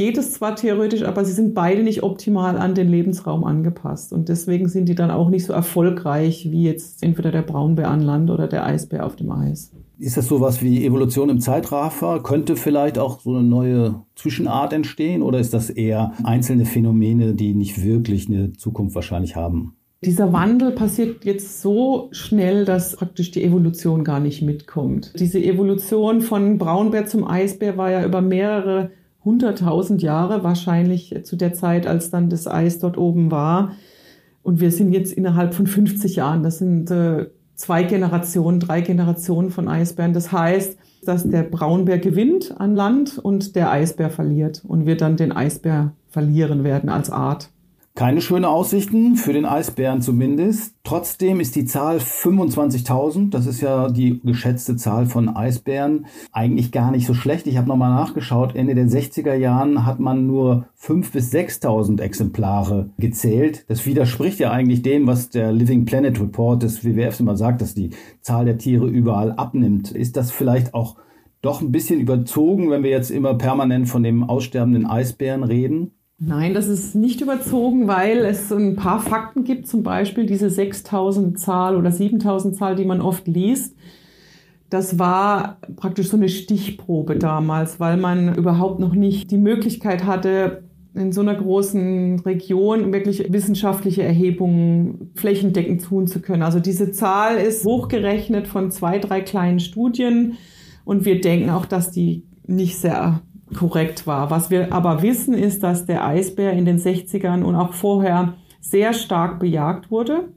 geht 0.00 0.16
es 0.16 0.32
zwar 0.32 0.56
theoretisch, 0.56 1.02
aber 1.02 1.26
sie 1.26 1.32
sind 1.32 1.52
beide 1.52 1.82
nicht 1.82 2.02
optimal 2.02 2.56
an 2.56 2.74
den 2.74 2.88
Lebensraum 2.88 3.44
angepasst. 3.44 4.14
Und 4.14 4.30
deswegen 4.30 4.66
sind 4.66 4.88
die 4.88 4.94
dann 4.94 5.10
auch 5.10 5.28
nicht 5.28 5.44
so 5.44 5.52
erfolgreich 5.52 6.50
wie 6.50 6.62
jetzt 6.62 7.02
entweder 7.02 7.30
der 7.30 7.42
Braunbär 7.42 7.90
an 7.90 8.00
Land 8.00 8.30
oder 8.30 8.48
der 8.48 8.64
Eisbär 8.64 9.04
auf 9.04 9.14
dem 9.14 9.30
Eis. 9.30 9.72
Ist 9.98 10.16
das 10.16 10.26
sowas 10.26 10.62
wie 10.62 10.86
Evolution 10.86 11.28
im 11.28 11.38
Zeitraffer? 11.38 12.22
Könnte 12.22 12.56
vielleicht 12.56 12.98
auch 12.98 13.20
so 13.20 13.34
eine 13.34 13.42
neue 13.42 13.96
Zwischenart 14.16 14.72
entstehen 14.72 15.20
oder 15.20 15.38
ist 15.38 15.52
das 15.52 15.68
eher 15.68 16.14
einzelne 16.24 16.64
Phänomene, 16.64 17.34
die 17.34 17.52
nicht 17.52 17.84
wirklich 17.84 18.26
eine 18.26 18.54
Zukunft 18.54 18.94
wahrscheinlich 18.94 19.36
haben? 19.36 19.74
Dieser 20.02 20.32
Wandel 20.32 20.70
passiert 20.70 21.26
jetzt 21.26 21.60
so 21.60 22.08
schnell, 22.12 22.64
dass 22.64 22.96
praktisch 22.96 23.32
die 23.32 23.44
Evolution 23.44 24.02
gar 24.02 24.18
nicht 24.18 24.40
mitkommt. 24.40 25.12
Diese 25.20 25.38
Evolution 25.38 26.22
von 26.22 26.56
Braunbär 26.56 27.04
zum 27.04 27.28
Eisbär 27.28 27.76
war 27.76 27.90
ja 27.90 28.02
über 28.02 28.22
mehrere 28.22 28.92
hunderttausend 29.24 30.02
Jahre 30.02 30.42
wahrscheinlich 30.42 31.14
zu 31.24 31.36
der 31.36 31.52
Zeit, 31.52 31.86
als 31.86 32.10
dann 32.10 32.30
das 32.30 32.46
Eis 32.46 32.78
dort 32.78 32.96
oben 32.96 33.30
war. 33.30 33.72
Und 34.42 34.60
wir 34.60 34.70
sind 34.70 34.92
jetzt 34.92 35.12
innerhalb 35.12 35.54
von 35.54 35.66
50 35.66 36.16
Jahren, 36.16 36.42
das 36.42 36.58
sind 36.58 36.90
äh, 36.90 37.26
zwei 37.54 37.82
Generationen, 37.82 38.58
drei 38.58 38.80
Generationen 38.80 39.50
von 39.50 39.68
Eisbären. 39.68 40.14
Das 40.14 40.32
heißt, 40.32 40.78
dass 41.04 41.28
der 41.28 41.42
Braunbär 41.42 41.98
gewinnt 41.98 42.58
an 42.58 42.74
Land 42.74 43.18
und 43.18 43.54
der 43.56 43.70
Eisbär 43.70 44.10
verliert 44.10 44.62
und 44.66 44.86
wir 44.86 44.96
dann 44.96 45.16
den 45.16 45.32
Eisbär 45.32 45.92
verlieren 46.08 46.64
werden 46.64 46.88
als 46.88 47.10
Art. 47.10 47.50
Keine 48.00 48.22
schöne 48.22 48.48
Aussichten, 48.48 49.16
für 49.16 49.34
den 49.34 49.44
Eisbären 49.44 50.00
zumindest. 50.00 50.74
Trotzdem 50.84 51.38
ist 51.38 51.54
die 51.54 51.66
Zahl 51.66 51.98
25.000, 51.98 53.28
das 53.28 53.44
ist 53.44 53.60
ja 53.60 53.90
die 53.90 54.22
geschätzte 54.24 54.76
Zahl 54.76 55.04
von 55.04 55.28
Eisbären, 55.28 56.06
eigentlich 56.32 56.72
gar 56.72 56.92
nicht 56.92 57.06
so 57.06 57.12
schlecht. 57.12 57.46
Ich 57.46 57.58
habe 57.58 57.68
nochmal 57.68 57.90
nachgeschaut, 57.90 58.56
Ende 58.56 58.74
der 58.74 58.86
60er 58.86 59.34
Jahren 59.34 59.84
hat 59.84 60.00
man 60.00 60.26
nur 60.26 60.64
5.000 60.80 61.12
bis 61.12 61.30
6.000 61.30 62.00
Exemplare 62.00 62.88
gezählt. 62.96 63.66
Das 63.68 63.84
widerspricht 63.84 64.38
ja 64.38 64.50
eigentlich 64.50 64.80
dem, 64.80 65.06
was 65.06 65.28
der 65.28 65.52
Living 65.52 65.84
Planet 65.84 66.18
Report 66.22 66.62
des 66.62 66.82
WWFs 66.82 67.20
immer 67.20 67.36
sagt, 67.36 67.60
dass 67.60 67.74
die 67.74 67.90
Zahl 68.22 68.46
der 68.46 68.56
Tiere 68.56 68.86
überall 68.86 69.32
abnimmt. 69.32 69.90
Ist 69.90 70.16
das 70.16 70.30
vielleicht 70.30 70.72
auch 70.72 70.96
doch 71.42 71.60
ein 71.60 71.70
bisschen 71.70 72.00
überzogen, 72.00 72.70
wenn 72.70 72.82
wir 72.82 72.90
jetzt 72.90 73.10
immer 73.10 73.34
permanent 73.34 73.90
von 73.90 74.02
dem 74.02 74.24
aussterbenden 74.24 74.86
Eisbären 74.86 75.44
reden? 75.44 75.92
Nein, 76.22 76.52
das 76.52 76.68
ist 76.68 76.94
nicht 76.94 77.22
überzogen, 77.22 77.88
weil 77.88 78.18
es 78.18 78.52
ein 78.52 78.76
paar 78.76 79.00
Fakten 79.00 79.42
gibt, 79.42 79.66
zum 79.66 79.82
Beispiel 79.82 80.26
diese 80.26 80.50
6000 80.50 81.40
Zahl 81.40 81.76
oder 81.76 81.90
7000 81.90 82.54
Zahl, 82.54 82.76
die 82.76 82.84
man 82.84 83.00
oft 83.00 83.26
liest. 83.26 83.74
Das 84.68 84.98
war 84.98 85.56
praktisch 85.76 86.08
so 86.10 86.18
eine 86.18 86.28
Stichprobe 86.28 87.16
damals, 87.16 87.80
weil 87.80 87.96
man 87.96 88.34
überhaupt 88.34 88.80
noch 88.80 88.92
nicht 88.92 89.30
die 89.30 89.38
Möglichkeit 89.38 90.04
hatte, 90.04 90.62
in 90.92 91.10
so 91.10 91.22
einer 91.22 91.36
großen 91.36 92.20
Region 92.20 92.92
wirklich 92.92 93.32
wissenschaftliche 93.32 94.02
Erhebungen 94.02 95.12
flächendeckend 95.14 95.82
tun 95.82 96.06
zu 96.06 96.20
können. 96.20 96.42
Also 96.42 96.60
diese 96.60 96.92
Zahl 96.92 97.38
ist 97.38 97.64
hochgerechnet 97.64 98.46
von 98.46 98.70
zwei, 98.70 98.98
drei 98.98 99.22
kleinen 99.22 99.58
Studien 99.58 100.36
und 100.84 101.06
wir 101.06 101.18
denken 101.18 101.48
auch, 101.48 101.64
dass 101.64 101.90
die 101.90 102.24
nicht 102.46 102.76
sehr 102.76 103.22
korrekt 103.56 104.06
war. 104.06 104.30
Was 104.30 104.50
wir 104.50 104.72
aber 104.72 105.02
wissen, 105.02 105.34
ist, 105.34 105.62
dass 105.62 105.86
der 105.86 106.04
Eisbär 106.06 106.52
in 106.52 106.64
den 106.64 106.78
60ern 106.78 107.42
und 107.42 107.54
auch 107.54 107.72
vorher 107.72 108.34
sehr 108.60 108.92
stark 108.92 109.38
bejagt 109.40 109.90
wurde. 109.90 110.28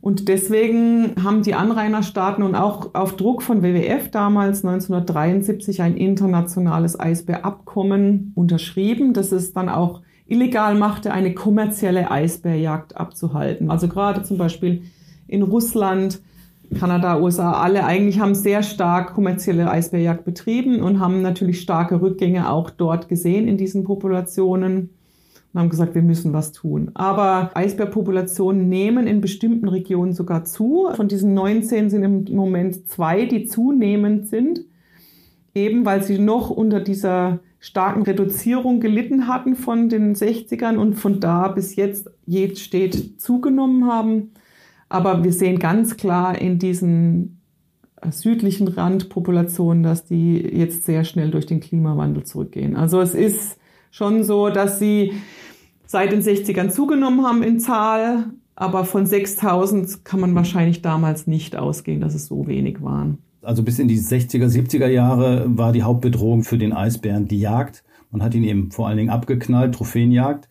Und 0.00 0.28
deswegen 0.28 1.14
haben 1.24 1.42
die 1.42 1.54
Anrainerstaaten 1.54 2.44
und 2.44 2.54
auch 2.54 2.94
auf 2.94 3.16
Druck 3.16 3.42
von 3.42 3.62
WWF 3.62 4.10
damals 4.10 4.62
1973 4.62 5.80
ein 5.80 5.96
internationales 5.96 7.00
Eisbärabkommen 7.00 8.32
unterschrieben, 8.34 9.14
das 9.14 9.32
es 9.32 9.54
dann 9.54 9.70
auch 9.70 10.02
illegal 10.26 10.74
machte, 10.74 11.10
eine 11.10 11.32
kommerzielle 11.32 12.10
Eisbärjagd 12.10 12.98
abzuhalten. 12.98 13.70
Also 13.70 13.88
gerade 13.88 14.22
zum 14.22 14.36
Beispiel 14.36 14.82
in 15.26 15.42
Russland 15.42 16.20
Kanada, 16.74 17.20
USA, 17.20 17.52
alle 17.52 17.84
eigentlich 17.84 18.20
haben 18.20 18.34
sehr 18.34 18.62
stark 18.62 19.14
kommerzielle 19.14 19.70
Eisbärjagd 19.70 20.24
betrieben 20.24 20.82
und 20.82 21.00
haben 21.00 21.22
natürlich 21.22 21.60
starke 21.60 22.00
Rückgänge 22.00 22.50
auch 22.50 22.70
dort 22.70 23.08
gesehen 23.08 23.48
in 23.48 23.56
diesen 23.56 23.84
Populationen 23.84 24.90
und 25.52 25.60
haben 25.60 25.70
gesagt, 25.70 25.94
wir 25.94 26.02
müssen 26.02 26.32
was 26.32 26.52
tun. 26.52 26.90
Aber 26.94 27.50
Eisbärpopulationen 27.54 28.68
nehmen 28.68 29.06
in 29.06 29.20
bestimmten 29.20 29.68
Regionen 29.68 30.12
sogar 30.12 30.44
zu. 30.44 30.88
Von 30.94 31.06
diesen 31.06 31.32
19 31.32 31.90
sind 31.90 32.02
im 32.02 32.34
Moment 32.34 32.88
zwei, 32.88 33.24
die 33.26 33.46
zunehmend 33.46 34.28
sind, 34.28 34.60
eben 35.54 35.86
weil 35.86 36.02
sie 36.02 36.18
noch 36.18 36.50
unter 36.50 36.80
dieser 36.80 37.38
starken 37.60 38.02
Reduzierung 38.02 38.80
gelitten 38.80 39.28
hatten 39.28 39.54
von 39.54 39.88
den 39.88 40.14
60ern 40.14 40.76
und 40.76 40.94
von 40.94 41.20
da 41.20 41.48
bis 41.48 41.76
jetzt 41.76 42.10
je 42.26 42.54
steht 42.56 43.20
zugenommen 43.20 43.86
haben. 43.86 44.32
Aber 44.94 45.24
wir 45.24 45.32
sehen 45.32 45.58
ganz 45.58 45.96
klar 45.96 46.40
in 46.40 46.60
diesen 46.60 47.40
südlichen 48.10 48.68
Randpopulationen, 48.68 49.82
dass 49.82 50.04
die 50.04 50.36
jetzt 50.36 50.84
sehr 50.84 51.02
schnell 51.02 51.32
durch 51.32 51.46
den 51.46 51.58
Klimawandel 51.58 52.22
zurückgehen. 52.22 52.76
Also 52.76 53.00
es 53.00 53.12
ist 53.12 53.58
schon 53.90 54.22
so, 54.22 54.50
dass 54.50 54.78
sie 54.78 55.14
seit 55.84 56.12
den 56.12 56.22
60ern 56.22 56.68
zugenommen 56.68 57.26
haben 57.26 57.42
in 57.42 57.58
Zahl, 57.58 58.26
aber 58.54 58.84
von 58.84 59.04
6000 59.04 60.04
kann 60.04 60.20
man 60.20 60.32
wahrscheinlich 60.36 60.80
damals 60.80 61.26
nicht 61.26 61.56
ausgehen, 61.56 62.00
dass 62.00 62.14
es 62.14 62.26
so 62.26 62.46
wenig 62.46 62.80
waren. 62.80 63.18
Also 63.42 63.64
bis 63.64 63.80
in 63.80 63.88
die 63.88 63.98
60er, 63.98 64.46
70er 64.46 64.86
Jahre 64.86 65.44
war 65.48 65.72
die 65.72 65.82
Hauptbedrohung 65.82 66.44
für 66.44 66.56
den 66.56 66.72
Eisbären 66.72 67.26
die 67.26 67.40
Jagd. 67.40 67.82
Man 68.12 68.22
hat 68.22 68.32
ihn 68.36 68.44
eben 68.44 68.70
vor 68.70 68.86
allen 68.86 68.98
Dingen 68.98 69.10
abgeknallt, 69.10 69.74
Trophäenjagd. 69.74 70.48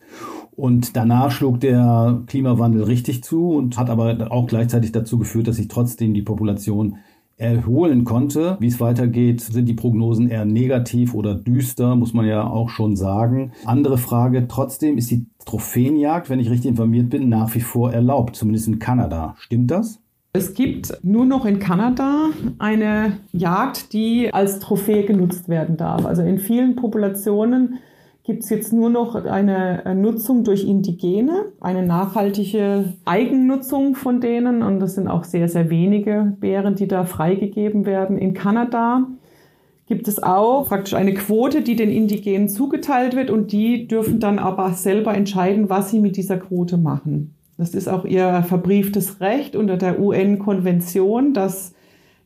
Und 0.56 0.96
danach 0.96 1.30
schlug 1.30 1.60
der 1.60 2.22
Klimawandel 2.26 2.84
richtig 2.84 3.24
zu 3.24 3.50
und 3.50 3.76
hat 3.76 3.90
aber 3.90 4.30
auch 4.30 4.46
gleichzeitig 4.46 4.92
dazu 4.92 5.18
geführt, 5.18 5.48
dass 5.48 5.56
sich 5.56 5.68
trotzdem 5.68 6.14
die 6.14 6.22
Population 6.22 6.96
erholen 7.36 8.04
konnte. 8.04 8.56
Wie 8.60 8.68
es 8.68 8.80
weitergeht, 8.80 9.40
sind 9.40 9.66
die 9.66 9.74
Prognosen 9.74 10.28
eher 10.28 10.44
negativ 10.44 11.14
oder 11.14 11.34
düster, 11.34 11.96
muss 11.96 12.14
man 12.14 12.26
ja 12.26 12.46
auch 12.46 12.68
schon 12.68 12.94
sagen. 12.96 13.52
Andere 13.64 13.98
Frage, 13.98 14.46
trotzdem 14.46 14.96
ist 14.98 15.10
die 15.10 15.26
Trophäenjagd, 15.44 16.30
wenn 16.30 16.38
ich 16.38 16.50
richtig 16.50 16.70
informiert 16.70 17.10
bin, 17.10 17.28
nach 17.28 17.54
wie 17.54 17.60
vor 17.60 17.92
erlaubt, 17.92 18.36
zumindest 18.36 18.68
in 18.68 18.78
Kanada. 18.78 19.34
Stimmt 19.38 19.70
das? 19.72 19.98
Es 20.32 20.54
gibt 20.54 20.98
nur 21.02 21.26
noch 21.26 21.44
in 21.44 21.60
Kanada 21.60 22.30
eine 22.58 23.18
Jagd, 23.32 23.92
die 23.92 24.32
als 24.32 24.58
Trophäe 24.58 25.04
genutzt 25.04 25.48
werden 25.48 25.76
darf. 25.76 26.06
Also 26.06 26.22
in 26.22 26.38
vielen 26.38 26.74
Populationen 26.74 27.78
gibt 28.24 28.42
es 28.42 28.50
jetzt 28.50 28.72
nur 28.72 28.88
noch 28.88 29.14
eine 29.14 29.84
äh, 29.84 29.94
Nutzung 29.94 30.44
durch 30.44 30.64
Indigene, 30.64 31.52
eine 31.60 31.84
nachhaltige 31.84 32.94
Eigennutzung 33.04 33.94
von 33.94 34.20
denen. 34.20 34.62
Und 34.62 34.80
das 34.80 34.94
sind 34.94 35.08
auch 35.08 35.24
sehr, 35.24 35.48
sehr 35.48 35.68
wenige 35.68 36.34
Bären, 36.40 36.74
die 36.74 36.88
da 36.88 37.04
freigegeben 37.04 37.84
werden. 37.84 38.16
In 38.16 38.32
Kanada 38.32 39.06
gibt 39.86 40.08
es 40.08 40.22
auch 40.22 40.68
praktisch 40.68 40.94
eine 40.94 41.12
Quote, 41.12 41.60
die 41.60 41.76
den 41.76 41.90
Indigenen 41.90 42.48
zugeteilt 42.48 43.14
wird 43.14 43.30
und 43.30 43.52
die 43.52 43.86
dürfen 43.86 44.20
dann 44.20 44.38
aber 44.38 44.72
selber 44.72 45.14
entscheiden, 45.14 45.68
was 45.68 45.90
sie 45.90 46.00
mit 46.00 46.16
dieser 46.16 46.38
Quote 46.38 46.78
machen. 46.78 47.34
Das 47.58 47.74
ist 47.74 47.88
auch 47.88 48.06
ihr 48.06 48.42
verbrieftes 48.48 49.20
Recht 49.20 49.54
unter 49.54 49.76
der 49.76 50.00
UN-Konvention, 50.00 51.34
dass 51.34 51.74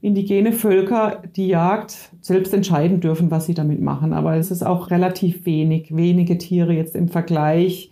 indigene 0.00 0.52
Völker 0.52 1.22
die 1.36 1.48
Jagd 1.48 2.10
selbst 2.20 2.54
entscheiden 2.54 3.00
dürfen, 3.00 3.30
was 3.30 3.46
sie 3.46 3.54
damit 3.54 3.80
machen. 3.80 4.12
Aber 4.12 4.36
es 4.36 4.50
ist 4.50 4.64
auch 4.64 4.90
relativ 4.90 5.44
wenig, 5.44 5.94
wenige 5.96 6.38
Tiere 6.38 6.72
jetzt 6.72 6.94
im 6.94 7.08
Vergleich 7.08 7.90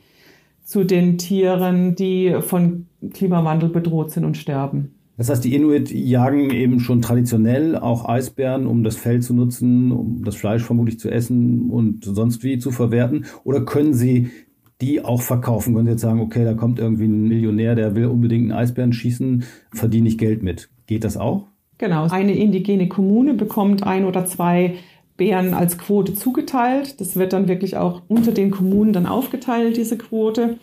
zu 0.64 0.84
den 0.84 1.18
Tieren, 1.18 1.94
die 1.94 2.36
von 2.40 2.86
Klimawandel 3.12 3.68
bedroht 3.68 4.10
sind 4.10 4.24
und 4.24 4.36
sterben. 4.36 4.92
Das 5.16 5.30
heißt, 5.30 5.44
die 5.44 5.54
Inuit 5.54 5.90
jagen 5.90 6.50
eben 6.50 6.78
schon 6.78 7.00
traditionell 7.00 7.76
auch 7.76 8.06
Eisbären, 8.06 8.66
um 8.66 8.84
das 8.84 8.96
Fell 8.96 9.22
zu 9.22 9.32
nutzen, 9.32 9.90
um 9.90 10.22
das 10.24 10.36
Fleisch 10.36 10.62
vermutlich 10.62 10.98
zu 10.98 11.10
essen 11.10 11.70
und 11.70 12.04
sonst 12.04 12.42
wie 12.44 12.58
zu 12.58 12.70
verwerten. 12.70 13.24
Oder 13.42 13.64
können 13.64 13.94
sie 13.94 14.30
die 14.82 15.02
auch 15.02 15.22
verkaufen? 15.22 15.74
Können 15.74 15.86
sie 15.86 15.92
jetzt 15.92 16.02
sagen, 16.02 16.20
okay, 16.20 16.44
da 16.44 16.52
kommt 16.52 16.78
irgendwie 16.78 17.06
ein 17.06 17.28
Millionär, 17.28 17.74
der 17.74 17.94
will 17.96 18.06
unbedingt 18.06 18.50
einen 18.50 18.60
Eisbären 18.60 18.92
schießen, 18.92 19.44
verdiene 19.72 20.08
ich 20.08 20.18
Geld 20.18 20.42
mit. 20.42 20.68
Geht 20.86 21.04
das 21.04 21.16
auch? 21.16 21.46
Genau, 21.78 22.08
eine 22.08 22.34
indigene 22.34 22.88
Kommune 22.88 23.34
bekommt 23.34 23.82
ein 23.82 24.04
oder 24.04 24.24
zwei 24.24 24.76
Bären 25.16 25.54
als 25.54 25.78
Quote 25.78 26.14
zugeteilt. 26.14 27.00
Das 27.00 27.16
wird 27.16 27.32
dann 27.32 27.48
wirklich 27.48 27.76
auch 27.76 28.02
unter 28.08 28.32
den 28.32 28.50
Kommunen 28.50 28.92
dann 28.92 29.06
aufgeteilt, 29.06 29.76
diese 29.76 29.98
Quote. 29.98 30.58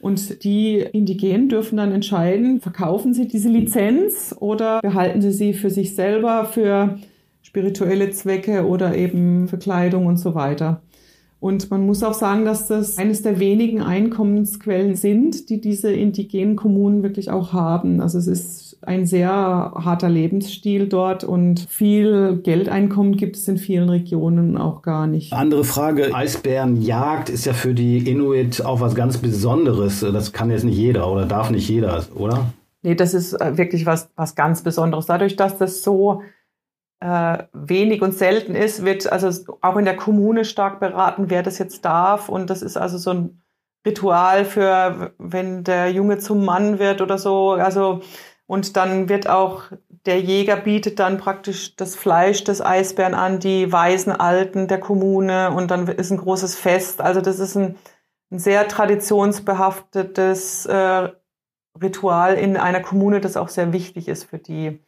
Und 0.00 0.44
die 0.44 0.78
Indigenen 0.78 1.48
dürfen 1.48 1.76
dann 1.76 1.92
entscheiden, 1.92 2.60
verkaufen 2.60 3.12
sie 3.12 3.28
diese 3.28 3.50
Lizenz 3.50 4.34
oder 4.38 4.80
behalten 4.80 5.20
sie 5.20 5.32
sie 5.32 5.52
für 5.52 5.68
sich 5.68 5.94
selber 5.94 6.46
für 6.46 6.98
spirituelle 7.42 8.10
Zwecke 8.10 8.66
oder 8.66 8.96
eben 8.96 9.48
für 9.48 9.58
Kleidung 9.58 10.06
und 10.06 10.16
so 10.16 10.34
weiter. 10.34 10.82
Und 11.38 11.70
man 11.70 11.84
muss 11.84 12.02
auch 12.02 12.14
sagen, 12.14 12.44
dass 12.44 12.68
das 12.68 12.98
eines 12.98 13.22
der 13.22 13.40
wenigen 13.40 13.82
Einkommensquellen 13.82 14.94
sind, 14.94 15.48
die 15.48 15.60
diese 15.60 15.90
indigenen 15.90 16.54
Kommunen 16.54 17.02
wirklich 17.02 17.30
auch 17.30 17.52
haben. 17.52 18.00
Also 18.00 18.18
es 18.18 18.26
ist 18.26 18.69
ein 18.82 19.06
sehr 19.06 19.30
harter 19.30 20.08
Lebensstil 20.08 20.88
dort 20.88 21.24
und 21.24 21.60
viel 21.68 22.40
Geldeinkommen 22.42 23.16
gibt 23.16 23.36
es 23.36 23.46
in 23.46 23.58
vielen 23.58 23.88
Regionen 23.88 24.56
auch 24.56 24.82
gar 24.82 25.06
nicht. 25.06 25.32
Andere 25.32 25.64
Frage, 25.64 26.14
Eisbärenjagd 26.14 27.28
ist 27.28 27.44
ja 27.44 27.52
für 27.52 27.74
die 27.74 28.10
Inuit 28.10 28.64
auch 28.64 28.80
was 28.80 28.94
ganz 28.94 29.18
Besonderes. 29.18 30.00
Das 30.00 30.32
kann 30.32 30.50
jetzt 30.50 30.64
nicht 30.64 30.78
jeder 30.78 31.10
oder 31.10 31.26
darf 31.26 31.50
nicht 31.50 31.68
jeder, 31.68 32.04
oder? 32.14 32.52
Nee, 32.82 32.94
das 32.94 33.12
ist 33.12 33.34
äh, 33.34 33.58
wirklich 33.58 33.84
was, 33.84 34.08
was 34.16 34.34
ganz 34.34 34.62
Besonderes. 34.62 35.06
Dadurch, 35.06 35.36
dass 35.36 35.58
das 35.58 35.82
so 35.82 36.22
äh, 37.00 37.38
wenig 37.52 38.00
und 38.02 38.14
selten 38.14 38.54
ist, 38.54 38.84
wird 38.84 39.10
also 39.10 39.56
auch 39.60 39.76
in 39.76 39.84
der 39.84 39.96
Kommune 39.96 40.44
stark 40.44 40.80
beraten, 40.80 41.28
wer 41.28 41.42
das 41.42 41.58
jetzt 41.58 41.84
darf. 41.84 42.28
Und 42.28 42.48
das 42.48 42.62
ist 42.62 42.78
also 42.78 42.96
so 42.96 43.10
ein 43.10 43.42
Ritual 43.86 44.44
für, 44.44 45.12
wenn 45.18 45.64
der 45.64 45.90
Junge 45.90 46.18
zum 46.18 46.44
Mann 46.44 46.78
wird 46.78 47.00
oder 47.00 47.18
so. 47.18 47.52
Also, 47.52 48.00
und 48.50 48.76
dann 48.76 49.08
wird 49.08 49.28
auch, 49.28 49.70
der 50.06 50.20
Jäger 50.20 50.56
bietet 50.56 50.98
dann 50.98 51.18
praktisch 51.18 51.76
das 51.76 51.94
Fleisch 51.94 52.42
des 52.42 52.60
Eisbären 52.60 53.14
an, 53.14 53.38
die 53.38 53.70
weisen 53.70 54.10
Alten 54.10 54.66
der 54.66 54.80
Kommune 54.80 55.52
und 55.52 55.70
dann 55.70 55.86
ist 55.86 56.10
ein 56.10 56.16
großes 56.16 56.56
Fest. 56.56 57.00
Also 57.00 57.20
das 57.20 57.38
ist 57.38 57.54
ein, 57.54 57.76
ein 58.32 58.40
sehr 58.40 58.66
traditionsbehaftetes 58.66 60.66
äh, 60.66 61.10
Ritual 61.80 62.34
in 62.34 62.56
einer 62.56 62.80
Kommune, 62.80 63.20
das 63.20 63.36
auch 63.36 63.50
sehr 63.50 63.72
wichtig 63.72 64.08
ist 64.08 64.24
für 64.24 64.38
die. 64.38 64.84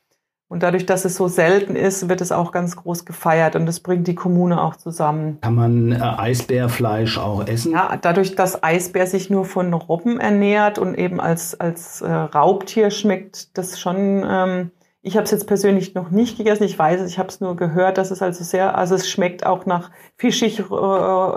Und 0.52 0.62
dadurch, 0.62 0.84
dass 0.84 1.06
es 1.06 1.14
so 1.14 1.28
selten 1.28 1.76
ist, 1.76 2.10
wird 2.10 2.20
es 2.20 2.30
auch 2.30 2.52
ganz 2.52 2.76
groß 2.76 3.06
gefeiert 3.06 3.56
und 3.56 3.64
das 3.64 3.80
bringt 3.80 4.06
die 4.06 4.14
Kommune 4.14 4.62
auch 4.62 4.76
zusammen. 4.76 5.38
Kann 5.40 5.54
man 5.54 5.92
äh, 5.92 5.94
Eisbärfleisch 5.98 7.16
auch 7.16 7.46
essen? 7.46 7.72
Ja, 7.72 7.96
dadurch, 7.98 8.34
dass 8.34 8.62
Eisbär 8.62 9.06
sich 9.06 9.30
nur 9.30 9.46
von 9.46 9.72
Robben 9.72 10.20
ernährt 10.20 10.78
und 10.78 10.94
eben 10.94 11.22
als, 11.22 11.58
als 11.58 12.02
äh, 12.02 12.12
Raubtier 12.12 12.90
schmeckt 12.90 13.56
das 13.56 13.80
schon 13.80 14.26
ähm, 14.28 14.70
ich 15.04 15.16
habe 15.16 15.24
es 15.24 15.32
jetzt 15.32 15.48
persönlich 15.48 15.96
noch 15.96 16.10
nicht 16.10 16.38
gegessen. 16.38 16.62
Ich 16.62 16.78
weiß 16.78 17.00
es, 17.00 17.10
ich 17.10 17.18
habe 17.18 17.28
es 17.28 17.40
nur 17.40 17.56
gehört, 17.56 17.98
dass 17.98 18.12
es 18.12 18.22
also 18.22 18.44
sehr, 18.44 18.78
also 18.78 18.94
es 18.94 19.10
schmeckt 19.10 19.44
auch 19.44 19.66
nach 19.66 19.90
fischig, 20.16 20.60
äh, 20.60 20.62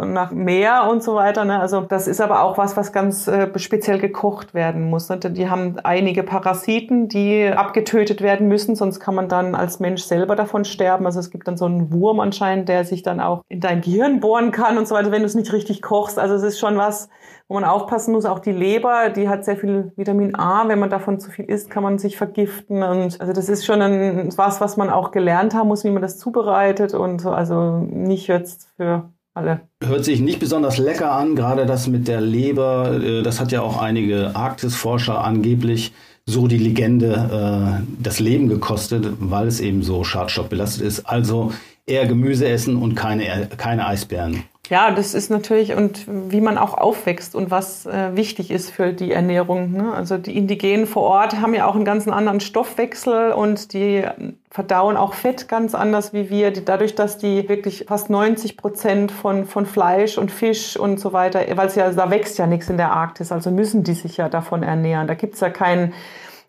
nach 0.06 0.30
Meer 0.32 0.88
und 0.92 1.02
so 1.02 1.16
weiter. 1.16 1.46
Ne? 1.46 1.60
Also 1.60 1.82
das 1.82 2.08
ist 2.08 2.22
aber 2.22 2.44
auch 2.44 2.60
was, 2.60 2.78
was 2.78 2.94
ganz 2.94 3.28
äh, 3.28 3.50
speziell 3.58 3.98
gekocht 3.98 4.54
werden 4.54 4.88
muss. 4.88 5.10
Ne? 5.10 5.18
Die 5.18 5.50
haben 5.50 5.80
einige 5.84 6.22
Parasiten, 6.22 7.08
die 7.08 7.48
abgetötet 7.48 8.22
werden 8.22 8.48
müssen, 8.48 8.76
sonst 8.76 9.00
kann 9.00 9.16
man 9.16 9.30
dann 9.30 9.56
als 9.56 9.80
Mensch 9.80 10.04
selber 10.04 10.36
davon 10.36 10.64
sterben. 10.64 11.08
Also 11.08 11.20
es 11.20 11.32
gibt 11.32 11.48
dann 11.48 11.58
so 11.58 11.66
einen 11.66 11.92
Wurm 11.92 12.20
anscheinend, 12.20 12.70
der 12.70 12.86
sich 12.86 13.02
dann 13.02 13.20
auch 13.20 13.42
in 13.50 13.62
dein 13.62 13.82
Gehirn 13.82 14.20
bohren 14.20 14.52
kann 14.52 14.78
und 14.78 14.88
so 14.88 14.94
weiter, 14.94 15.12
wenn 15.12 15.22
du 15.22 15.26
es 15.26 15.34
nicht 15.34 15.52
richtig 15.52 15.82
kochst. 15.82 16.20
Also 16.20 16.36
es 16.36 16.44
ist 16.44 16.60
schon 16.60 16.78
was, 16.78 17.10
wo 17.48 17.56
man 17.56 17.64
aufpassen 17.64 18.14
muss. 18.14 18.26
Auch 18.26 18.40
die 18.40 18.52
Leber, 18.52 19.10
die 19.10 19.30
hat 19.30 19.46
sehr 19.46 19.58
viel 19.58 19.92
Vitamin 19.96 20.36
A. 20.36 20.68
Wenn 20.68 20.80
man 20.80 20.90
davon 20.90 21.20
zu 21.20 21.30
viel 21.30 21.46
isst, 21.46 21.70
kann 21.70 21.84
man 21.84 22.00
sich 22.00 22.18
vergiften. 22.18 22.84
Und 22.84 23.22
also 23.22 23.34
das 23.34 23.50
ist 23.50 23.66
schon 23.66 23.82
ein, 23.82 24.36
was, 24.38 24.62
was 24.62 24.78
man 24.78 24.90
auch 24.90 25.12
gelernt 25.12 25.54
haben 25.54 25.68
muss, 25.68 25.84
wie 25.84 25.92
man 25.92 26.02
das 26.02 26.18
zubereitet 26.18 26.94
und 26.94 27.22
so. 27.22 27.32
Also 27.32 27.78
nicht 27.80 28.28
jetzt 28.28 28.70
für 28.78 29.10
alle. 29.36 29.62
Hört 29.84 30.06
sich 30.06 30.22
nicht 30.22 30.40
besonders 30.40 30.78
lecker 30.78 31.12
an, 31.12 31.36
gerade 31.36 31.66
das 31.66 31.88
mit 31.88 32.08
der 32.08 32.22
Leber. 32.22 33.00
Äh, 33.02 33.22
das 33.22 33.40
hat 33.40 33.52
ja 33.52 33.62
auch 33.62 33.82
einige 33.82 34.36
Arktisforscher 34.36 35.24
angeblich 35.24 35.94
so 36.28 36.48
die 36.48 36.58
Legende 36.58 37.80
äh, 37.80 37.84
das 38.02 38.20
Leben 38.20 38.50
gekostet, 38.50 39.08
weil 39.20 39.48
es 39.48 39.60
eben 39.60 39.84
so 39.84 40.04
schadstoffbelastet 40.04 40.82
ist. 40.82 41.02
Also 41.02 41.52
eher 41.86 42.08
Gemüse 42.08 42.48
essen 42.48 42.78
und 42.78 42.96
keine, 42.96 43.50
keine 43.58 43.86
Eisbären. 43.86 44.44
Ja, 44.70 44.90
das 44.92 45.14
ist 45.14 45.30
natürlich 45.30 45.74
und 45.74 46.06
wie 46.08 46.42
man 46.42 46.58
auch 46.58 46.74
aufwächst 46.74 47.36
und 47.36 47.52
was 47.52 47.86
äh, 47.86 48.16
wichtig 48.16 48.50
ist 48.50 48.72
für 48.72 48.94
die 48.94 49.12
Ernährung. 49.12 49.72
Ne? 49.72 49.94
Also 49.94 50.18
die 50.18 50.36
Indigenen 50.36 50.88
vor 50.88 51.04
Ort 51.04 51.40
haben 51.40 51.54
ja 51.54 51.68
auch 51.68 51.76
einen 51.76 51.86
ganz 51.86 52.08
anderen 52.08 52.40
Stoffwechsel 52.40 53.32
und 53.32 53.74
die 53.74 54.04
verdauen 54.50 54.98
auch 54.98 55.14
Fett 55.14 55.48
ganz 55.48 55.76
anders 55.76 56.14
wie 56.14 56.30
wir. 56.30 56.52
Die, 56.52 56.66
dadurch, 56.66 56.96
dass 56.96 57.18
die 57.18 57.48
wirklich 57.48 57.86
fast 57.88 58.10
90 58.10 58.58
Prozent 58.58 59.12
von, 59.12 59.46
von 59.46 59.66
Fleisch 59.66 60.18
und 60.18 60.32
Fisch 60.32 60.78
und 60.78 61.00
so 61.00 61.14
weiter, 61.14 61.42
weil 61.56 61.68
es 61.68 61.76
ja, 61.76 61.92
da 61.92 62.10
wächst 62.10 62.38
ja 62.40 62.48
nichts 62.48 62.70
in 62.70 62.78
der 62.78 62.92
Arktis, 62.92 63.32
also 63.32 63.52
müssen 63.52 63.84
die 63.84 63.94
sich 63.94 64.18
ja 64.18 64.30
davon 64.30 64.64
ernähren. 64.64 65.08
Da 65.08 65.14
gibt's 65.14 65.42
ja 65.42 65.50
keinen 65.50 65.94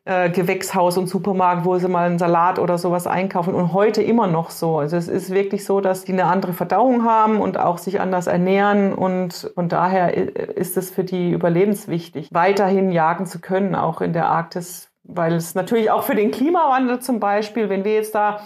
äh, 0.06 0.30
Gewächshaus 0.30 0.96
und 0.98 1.08
Supermarkt, 1.08 1.64
wo 1.64 1.76
sie 1.78 1.88
mal 1.88 2.06
einen 2.06 2.18
Salat 2.18 2.60
oder 2.60 2.78
sowas 2.78 3.08
einkaufen 3.08 3.54
und 3.54 3.72
heute 3.72 4.02
immer 4.02 4.28
noch 4.28 4.50
so. 4.50 4.78
Also 4.78 4.96
es 4.96 5.08
ist 5.08 5.30
wirklich 5.30 5.64
so, 5.64 5.80
dass 5.80 6.04
die 6.04 6.12
eine 6.12 6.26
andere 6.26 6.52
Verdauung 6.52 7.04
haben 7.04 7.40
und 7.40 7.58
auch 7.58 7.78
sich 7.78 8.00
anders 8.00 8.28
ernähren 8.28 8.94
und 8.94 9.50
von 9.54 9.68
daher 9.68 10.14
ist 10.56 10.76
es 10.76 10.90
für 10.90 11.02
die 11.02 11.32
überlebenswichtig, 11.32 12.28
weiterhin 12.32 12.92
jagen 12.92 13.26
zu 13.26 13.40
können, 13.40 13.74
auch 13.74 14.00
in 14.00 14.12
der 14.12 14.28
Arktis, 14.28 14.90
weil 15.02 15.34
es 15.34 15.56
natürlich 15.56 15.90
auch 15.90 16.04
für 16.04 16.14
den 16.14 16.30
Klimawandel 16.30 17.00
zum 17.00 17.18
Beispiel, 17.18 17.68
wenn 17.68 17.84
wir 17.84 17.94
jetzt 17.94 18.14
da 18.14 18.40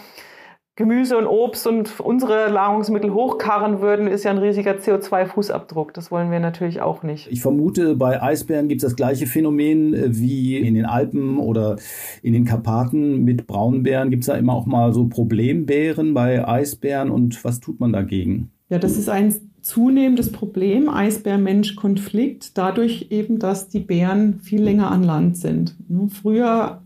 Gemüse 0.77 1.17
und 1.17 1.27
Obst 1.27 1.67
und 1.67 1.99
unsere 1.99 2.49
Nahrungsmittel 2.51 3.13
hochkarren 3.13 3.81
würden, 3.81 4.07
ist 4.07 4.23
ja 4.23 4.31
ein 4.31 4.37
riesiger 4.37 4.75
CO2-Fußabdruck. 4.75 5.91
Das 5.93 6.11
wollen 6.11 6.31
wir 6.31 6.39
natürlich 6.39 6.81
auch 6.81 7.03
nicht. 7.03 7.27
Ich 7.29 7.41
vermute, 7.41 7.95
bei 7.95 8.21
Eisbären 8.23 8.69
gibt 8.69 8.81
es 8.81 8.87
das 8.89 8.95
gleiche 8.95 9.27
Phänomen 9.27 9.93
äh, 9.93 10.17
wie 10.17 10.57
in 10.57 10.73
den 10.73 10.85
Alpen 10.85 11.39
oder 11.39 11.75
in 12.23 12.31
den 12.31 12.45
Karpaten 12.45 13.23
mit 13.23 13.47
Braunbären. 13.47 14.11
Gibt 14.11 14.23
es 14.23 14.27
da 14.27 14.35
immer 14.35 14.53
auch 14.53 14.65
mal 14.65 14.93
so 14.93 15.07
Problembären 15.07 16.13
bei 16.13 16.47
Eisbären 16.47 17.11
und 17.11 17.43
was 17.43 17.59
tut 17.59 17.81
man 17.81 17.91
dagegen? 17.91 18.51
Ja, 18.69 18.79
das 18.79 18.97
ist 18.97 19.09
ein 19.09 19.35
zunehmendes 19.61 20.31
Problem, 20.31 20.87
Eisbär-Mensch-Konflikt, 20.87 22.57
dadurch 22.57 23.07
eben, 23.09 23.37
dass 23.37 23.67
die 23.67 23.81
Bären 23.81 24.39
viel 24.39 24.63
länger 24.63 24.89
an 24.89 25.03
Land 25.03 25.35
sind. 25.35 25.75
Früher 26.21 26.81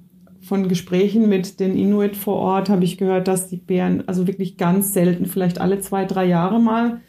von 0.45 0.69
Gesprächen 0.69 1.27
mit 1.27 1.59
den 1.59 1.75
Inuit 1.75 2.15
vor 2.15 2.35
Ort 2.35 2.69
habe 2.69 2.83
ich 2.83 2.99
gehört, 2.99 3.27
dass 3.27 3.47
die 3.47 3.57
Bären 3.57 4.07
also 4.07 4.27
wirklich 4.27 4.57
ganz 4.57 4.93
selten, 4.93 5.25
vielleicht 5.25 5.59
alle 5.59 5.79
zwei, 5.79 6.05
drei 6.05 6.25
Jahre 6.25 6.59
mal 6.59 7.01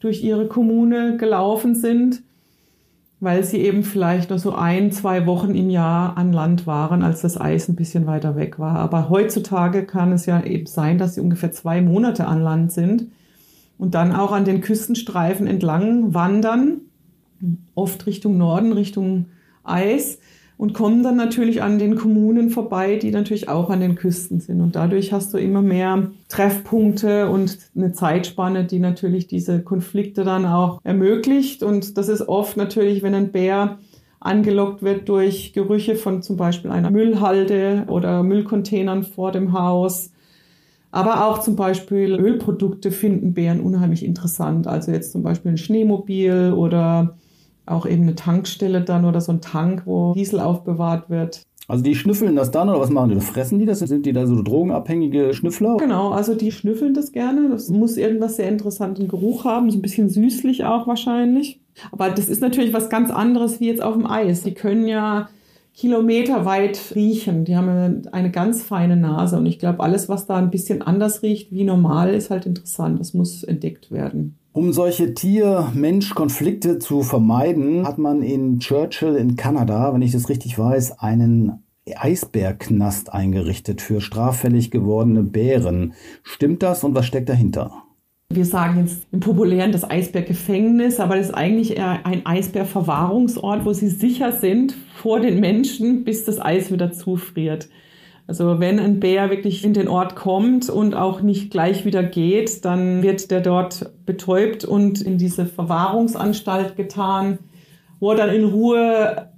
durch 0.00 0.22
ihre 0.22 0.48
Kommune 0.48 1.16
gelaufen 1.16 1.74
sind, 1.74 2.22
weil 3.20 3.42
sie 3.42 3.58
eben 3.58 3.84
vielleicht 3.84 4.28
nur 4.28 4.38
so 4.38 4.54
ein, 4.54 4.92
zwei 4.92 5.24
Wochen 5.24 5.54
im 5.54 5.70
Jahr 5.70 6.18
an 6.18 6.34
Land 6.34 6.66
waren, 6.66 7.02
als 7.02 7.22
das 7.22 7.40
Eis 7.40 7.68
ein 7.68 7.76
bisschen 7.76 8.06
weiter 8.06 8.36
weg 8.36 8.58
war. 8.58 8.76
Aber 8.76 9.08
heutzutage 9.08 9.86
kann 9.86 10.12
es 10.12 10.26
ja 10.26 10.42
eben 10.42 10.66
sein, 10.66 10.98
dass 10.98 11.14
sie 11.14 11.22
ungefähr 11.22 11.52
zwei 11.52 11.80
Monate 11.80 12.26
an 12.26 12.42
Land 12.42 12.70
sind 12.72 13.06
und 13.78 13.94
dann 13.94 14.12
auch 14.14 14.32
an 14.32 14.44
den 14.44 14.60
Küstenstreifen 14.60 15.46
entlang 15.46 16.12
wandern, 16.12 16.82
oft 17.74 18.06
Richtung 18.06 18.36
Norden, 18.36 18.72
Richtung 18.72 19.26
Eis 19.62 20.18
und 20.56 20.72
kommen 20.72 21.02
dann 21.02 21.16
natürlich 21.16 21.62
an 21.62 21.78
den 21.78 21.96
Kommunen 21.96 22.50
vorbei, 22.50 22.96
die 22.96 23.10
natürlich 23.10 23.48
auch 23.48 23.70
an 23.70 23.80
den 23.80 23.96
Küsten 23.96 24.40
sind. 24.40 24.60
Und 24.60 24.76
dadurch 24.76 25.12
hast 25.12 25.34
du 25.34 25.38
immer 25.38 25.62
mehr 25.62 26.10
Treffpunkte 26.28 27.28
und 27.28 27.58
eine 27.76 27.92
Zeitspanne, 27.92 28.64
die 28.64 28.78
natürlich 28.78 29.26
diese 29.26 29.62
Konflikte 29.62 30.22
dann 30.22 30.46
auch 30.46 30.80
ermöglicht. 30.84 31.62
Und 31.62 31.98
das 31.98 32.08
ist 32.08 32.28
oft 32.28 32.56
natürlich, 32.56 33.02
wenn 33.02 33.14
ein 33.14 33.32
Bär 33.32 33.78
angelockt 34.20 34.82
wird 34.82 35.08
durch 35.08 35.52
Gerüche 35.52 35.96
von 35.96 36.22
zum 36.22 36.36
Beispiel 36.36 36.70
einer 36.70 36.90
Müllhalde 36.90 37.84
oder 37.88 38.22
Müllcontainern 38.22 39.02
vor 39.02 39.32
dem 39.32 39.52
Haus. 39.52 40.12
Aber 40.90 41.26
auch 41.26 41.40
zum 41.40 41.56
Beispiel 41.56 42.12
Ölprodukte 42.14 42.92
finden 42.92 43.34
Bären 43.34 43.60
unheimlich 43.60 44.04
interessant. 44.04 44.68
Also 44.68 44.92
jetzt 44.92 45.10
zum 45.10 45.24
Beispiel 45.24 45.50
ein 45.50 45.58
Schneemobil 45.58 46.54
oder 46.56 47.16
auch 47.66 47.86
eben 47.86 48.02
eine 48.02 48.14
Tankstelle 48.14 48.82
dann 48.82 49.04
oder 49.04 49.20
so 49.20 49.32
ein 49.32 49.40
Tank, 49.40 49.82
wo 49.86 50.12
Diesel 50.14 50.40
aufbewahrt 50.40 51.10
wird. 51.10 51.42
Also 51.66 51.82
die 51.82 51.94
schnüffeln 51.94 52.36
das 52.36 52.50
dann 52.50 52.68
oder 52.68 52.80
was 52.80 52.90
machen 52.90 53.10
die? 53.10 53.20
Fressen 53.20 53.58
die 53.58 53.64
das? 53.64 53.78
Sind 53.78 54.04
die 54.04 54.12
da 54.12 54.26
so 54.26 54.42
drogenabhängige 54.42 55.32
Schnüffler? 55.32 55.78
Genau, 55.78 56.10
also 56.10 56.34
die 56.34 56.52
schnüffeln 56.52 56.92
das 56.92 57.12
gerne. 57.12 57.48
Das 57.48 57.70
muss 57.70 57.96
irgendwas 57.96 58.36
sehr 58.36 58.48
interessanten 58.48 59.08
Geruch 59.08 59.44
haben, 59.44 59.70
so 59.70 59.78
ein 59.78 59.82
bisschen 59.82 60.10
süßlich 60.10 60.66
auch 60.66 60.86
wahrscheinlich. 60.86 61.60
Aber 61.90 62.10
das 62.10 62.28
ist 62.28 62.42
natürlich 62.42 62.74
was 62.74 62.90
ganz 62.90 63.10
anderes 63.10 63.60
wie 63.60 63.68
jetzt 63.68 63.82
auf 63.82 63.94
dem 63.94 64.06
Eis. 64.06 64.42
Die 64.42 64.52
können 64.52 64.86
ja 64.86 65.30
kilometerweit 65.74 66.92
riechen. 66.94 67.46
Die 67.46 67.56
haben 67.56 68.02
eine 68.12 68.30
ganz 68.30 68.62
feine 68.62 68.96
Nase 68.96 69.38
und 69.38 69.46
ich 69.46 69.58
glaube, 69.58 69.80
alles, 69.82 70.08
was 70.08 70.26
da 70.26 70.36
ein 70.36 70.50
bisschen 70.50 70.82
anders 70.82 71.22
riecht 71.22 71.50
wie 71.50 71.64
normal, 71.64 72.14
ist 72.14 72.30
halt 72.30 72.44
interessant. 72.44 73.00
Das 73.00 73.14
muss 73.14 73.42
entdeckt 73.42 73.90
werden. 73.90 74.36
Um 74.54 74.72
solche 74.72 75.14
Tier-Mensch-Konflikte 75.14 76.78
zu 76.78 77.02
vermeiden, 77.02 77.84
hat 77.84 77.98
man 77.98 78.22
in 78.22 78.60
Churchill 78.60 79.16
in 79.16 79.34
Kanada, 79.34 79.92
wenn 79.92 80.00
ich 80.00 80.12
das 80.12 80.28
richtig 80.28 80.56
weiß, 80.56 81.00
einen 81.00 81.64
Eisbärknast 81.92 83.12
eingerichtet 83.12 83.80
für 83.80 84.00
straffällig 84.00 84.70
gewordene 84.70 85.24
Bären. 85.24 85.94
Stimmt 86.22 86.62
das 86.62 86.84
und 86.84 86.94
was 86.94 87.04
steckt 87.04 87.28
dahinter? 87.30 87.72
Wir 88.28 88.44
sagen 88.44 88.78
jetzt 88.78 89.08
im 89.10 89.18
Populären 89.18 89.72
das 89.72 89.82
Eisbärgefängnis, 89.82 91.00
aber 91.00 91.16
das 91.16 91.30
ist 91.30 91.34
eigentlich 91.34 91.76
eher 91.76 92.06
ein 92.06 92.24
Eisbärverwahrungsort, 92.24 93.64
wo 93.64 93.72
sie 93.72 93.88
sicher 93.88 94.30
sind 94.30 94.76
vor 95.02 95.18
den 95.18 95.40
Menschen, 95.40 96.04
bis 96.04 96.24
das 96.26 96.40
Eis 96.40 96.70
wieder 96.70 96.92
zufriert. 96.92 97.68
Also 98.26 98.58
wenn 98.58 98.78
ein 98.78 99.00
Bär 99.00 99.28
wirklich 99.30 99.64
in 99.64 99.74
den 99.74 99.86
Ort 99.86 100.16
kommt 100.16 100.70
und 100.70 100.94
auch 100.94 101.20
nicht 101.20 101.50
gleich 101.50 101.84
wieder 101.84 102.02
geht, 102.02 102.64
dann 102.64 103.02
wird 103.02 103.30
der 103.30 103.42
dort 103.42 103.92
betäubt 104.06 104.64
und 104.64 105.02
in 105.02 105.18
diese 105.18 105.44
Verwahrungsanstalt 105.44 106.74
getan, 106.74 107.38
wo 108.00 108.12
er 108.12 108.16
dann 108.16 108.30
in 108.30 108.44
Ruhe 108.44 109.28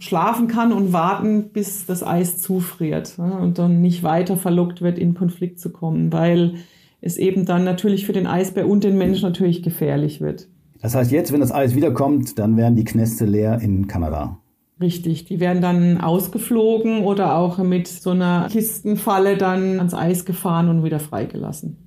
schlafen 0.00 0.48
kann 0.48 0.72
und 0.72 0.92
warten, 0.92 1.50
bis 1.50 1.86
das 1.86 2.02
Eis 2.02 2.40
zufriert 2.40 3.18
und 3.18 3.58
dann 3.58 3.80
nicht 3.80 4.02
weiter 4.02 4.36
verlockt 4.36 4.82
wird, 4.82 4.98
in 4.98 5.14
Konflikt 5.14 5.60
zu 5.60 5.70
kommen, 5.70 6.12
weil 6.12 6.54
es 7.00 7.16
eben 7.16 7.46
dann 7.46 7.64
natürlich 7.64 8.04
für 8.04 8.12
den 8.12 8.26
Eisbär 8.26 8.68
und 8.68 8.82
den 8.82 8.98
Menschen 8.98 9.28
natürlich 9.28 9.62
gefährlich 9.62 10.20
wird. 10.20 10.48
Das 10.82 10.94
heißt, 10.94 11.12
jetzt, 11.12 11.32
wenn 11.32 11.40
das 11.40 11.52
Eis 11.52 11.74
wiederkommt, 11.74 12.38
dann 12.38 12.56
werden 12.56 12.76
die 12.76 12.84
Kneste 12.84 13.24
leer 13.24 13.60
in 13.60 13.86
Kanada. 13.86 14.38
Richtig, 14.80 15.24
die 15.26 15.38
werden 15.38 15.62
dann 15.62 16.00
ausgeflogen 16.00 17.04
oder 17.04 17.36
auch 17.36 17.58
mit 17.58 17.86
so 17.86 18.10
einer 18.10 18.48
Kistenfalle 18.50 19.36
dann 19.36 19.78
ans 19.78 19.94
Eis 19.94 20.24
gefahren 20.24 20.68
und 20.68 20.82
wieder 20.82 20.98
freigelassen. 20.98 21.84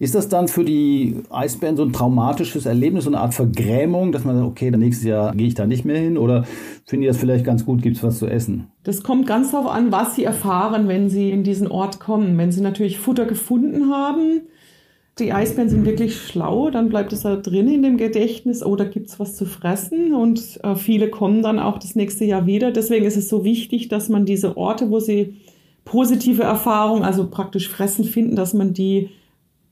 Ist 0.00 0.14
das 0.14 0.28
dann 0.28 0.48
für 0.48 0.64
die 0.64 1.22
Eisbären 1.28 1.76
so 1.76 1.84
ein 1.84 1.92
traumatisches 1.92 2.64
Erlebnis, 2.64 3.04
so 3.04 3.10
eine 3.10 3.20
Art 3.20 3.34
Vergrämung, 3.34 4.12
dass 4.12 4.24
man 4.24 4.36
sagt, 4.36 4.48
okay, 4.48 4.70
dann 4.70 4.80
nächstes 4.80 5.06
Jahr 5.06 5.34
gehe 5.34 5.46
ich 5.46 5.54
da 5.54 5.66
nicht 5.66 5.84
mehr 5.84 6.00
hin? 6.00 6.16
Oder 6.16 6.44
finden 6.86 7.02
die 7.02 7.08
das 7.08 7.18
vielleicht 7.18 7.44
ganz 7.44 7.66
gut, 7.66 7.82
gibt 7.82 7.98
es 7.98 8.02
was 8.02 8.18
zu 8.18 8.26
essen? 8.26 8.68
Das 8.82 9.02
kommt 9.02 9.26
ganz 9.26 9.50
darauf 9.50 9.70
an, 9.70 9.92
was 9.92 10.14
sie 10.16 10.24
erfahren, 10.24 10.88
wenn 10.88 11.10
sie 11.10 11.30
in 11.30 11.44
diesen 11.44 11.68
Ort 11.68 12.00
kommen. 12.00 12.38
Wenn 12.38 12.50
sie 12.50 12.62
natürlich 12.62 12.98
Futter 12.98 13.26
gefunden 13.26 13.90
haben, 13.92 14.42
die 15.18 15.32
Eisbären 15.32 15.68
sind 15.68 15.84
wirklich 15.84 16.20
schlau, 16.20 16.70
dann 16.70 16.88
bleibt 16.88 17.12
es 17.12 17.22
da 17.22 17.36
drin 17.36 17.68
in 17.68 17.82
dem 17.82 17.96
Gedächtnis 17.96 18.62
oder 18.62 18.86
oh, 18.86 18.90
gibt 18.90 19.08
es 19.08 19.18
was 19.20 19.36
zu 19.36 19.44
fressen 19.44 20.14
und 20.14 20.60
äh, 20.62 20.74
viele 20.74 21.10
kommen 21.10 21.42
dann 21.42 21.58
auch 21.58 21.78
das 21.78 21.94
nächste 21.94 22.24
Jahr 22.24 22.46
wieder. 22.46 22.70
Deswegen 22.70 23.04
ist 23.04 23.16
es 23.16 23.28
so 23.28 23.44
wichtig, 23.44 23.88
dass 23.88 24.08
man 24.08 24.24
diese 24.24 24.56
Orte, 24.56 24.90
wo 24.90 25.00
sie 25.00 25.36
positive 25.84 26.42
Erfahrungen, 26.42 27.02
also 27.02 27.28
praktisch 27.28 27.68
Fressen 27.68 28.04
finden, 28.04 28.36
dass 28.36 28.54
man 28.54 28.74
die 28.74 29.10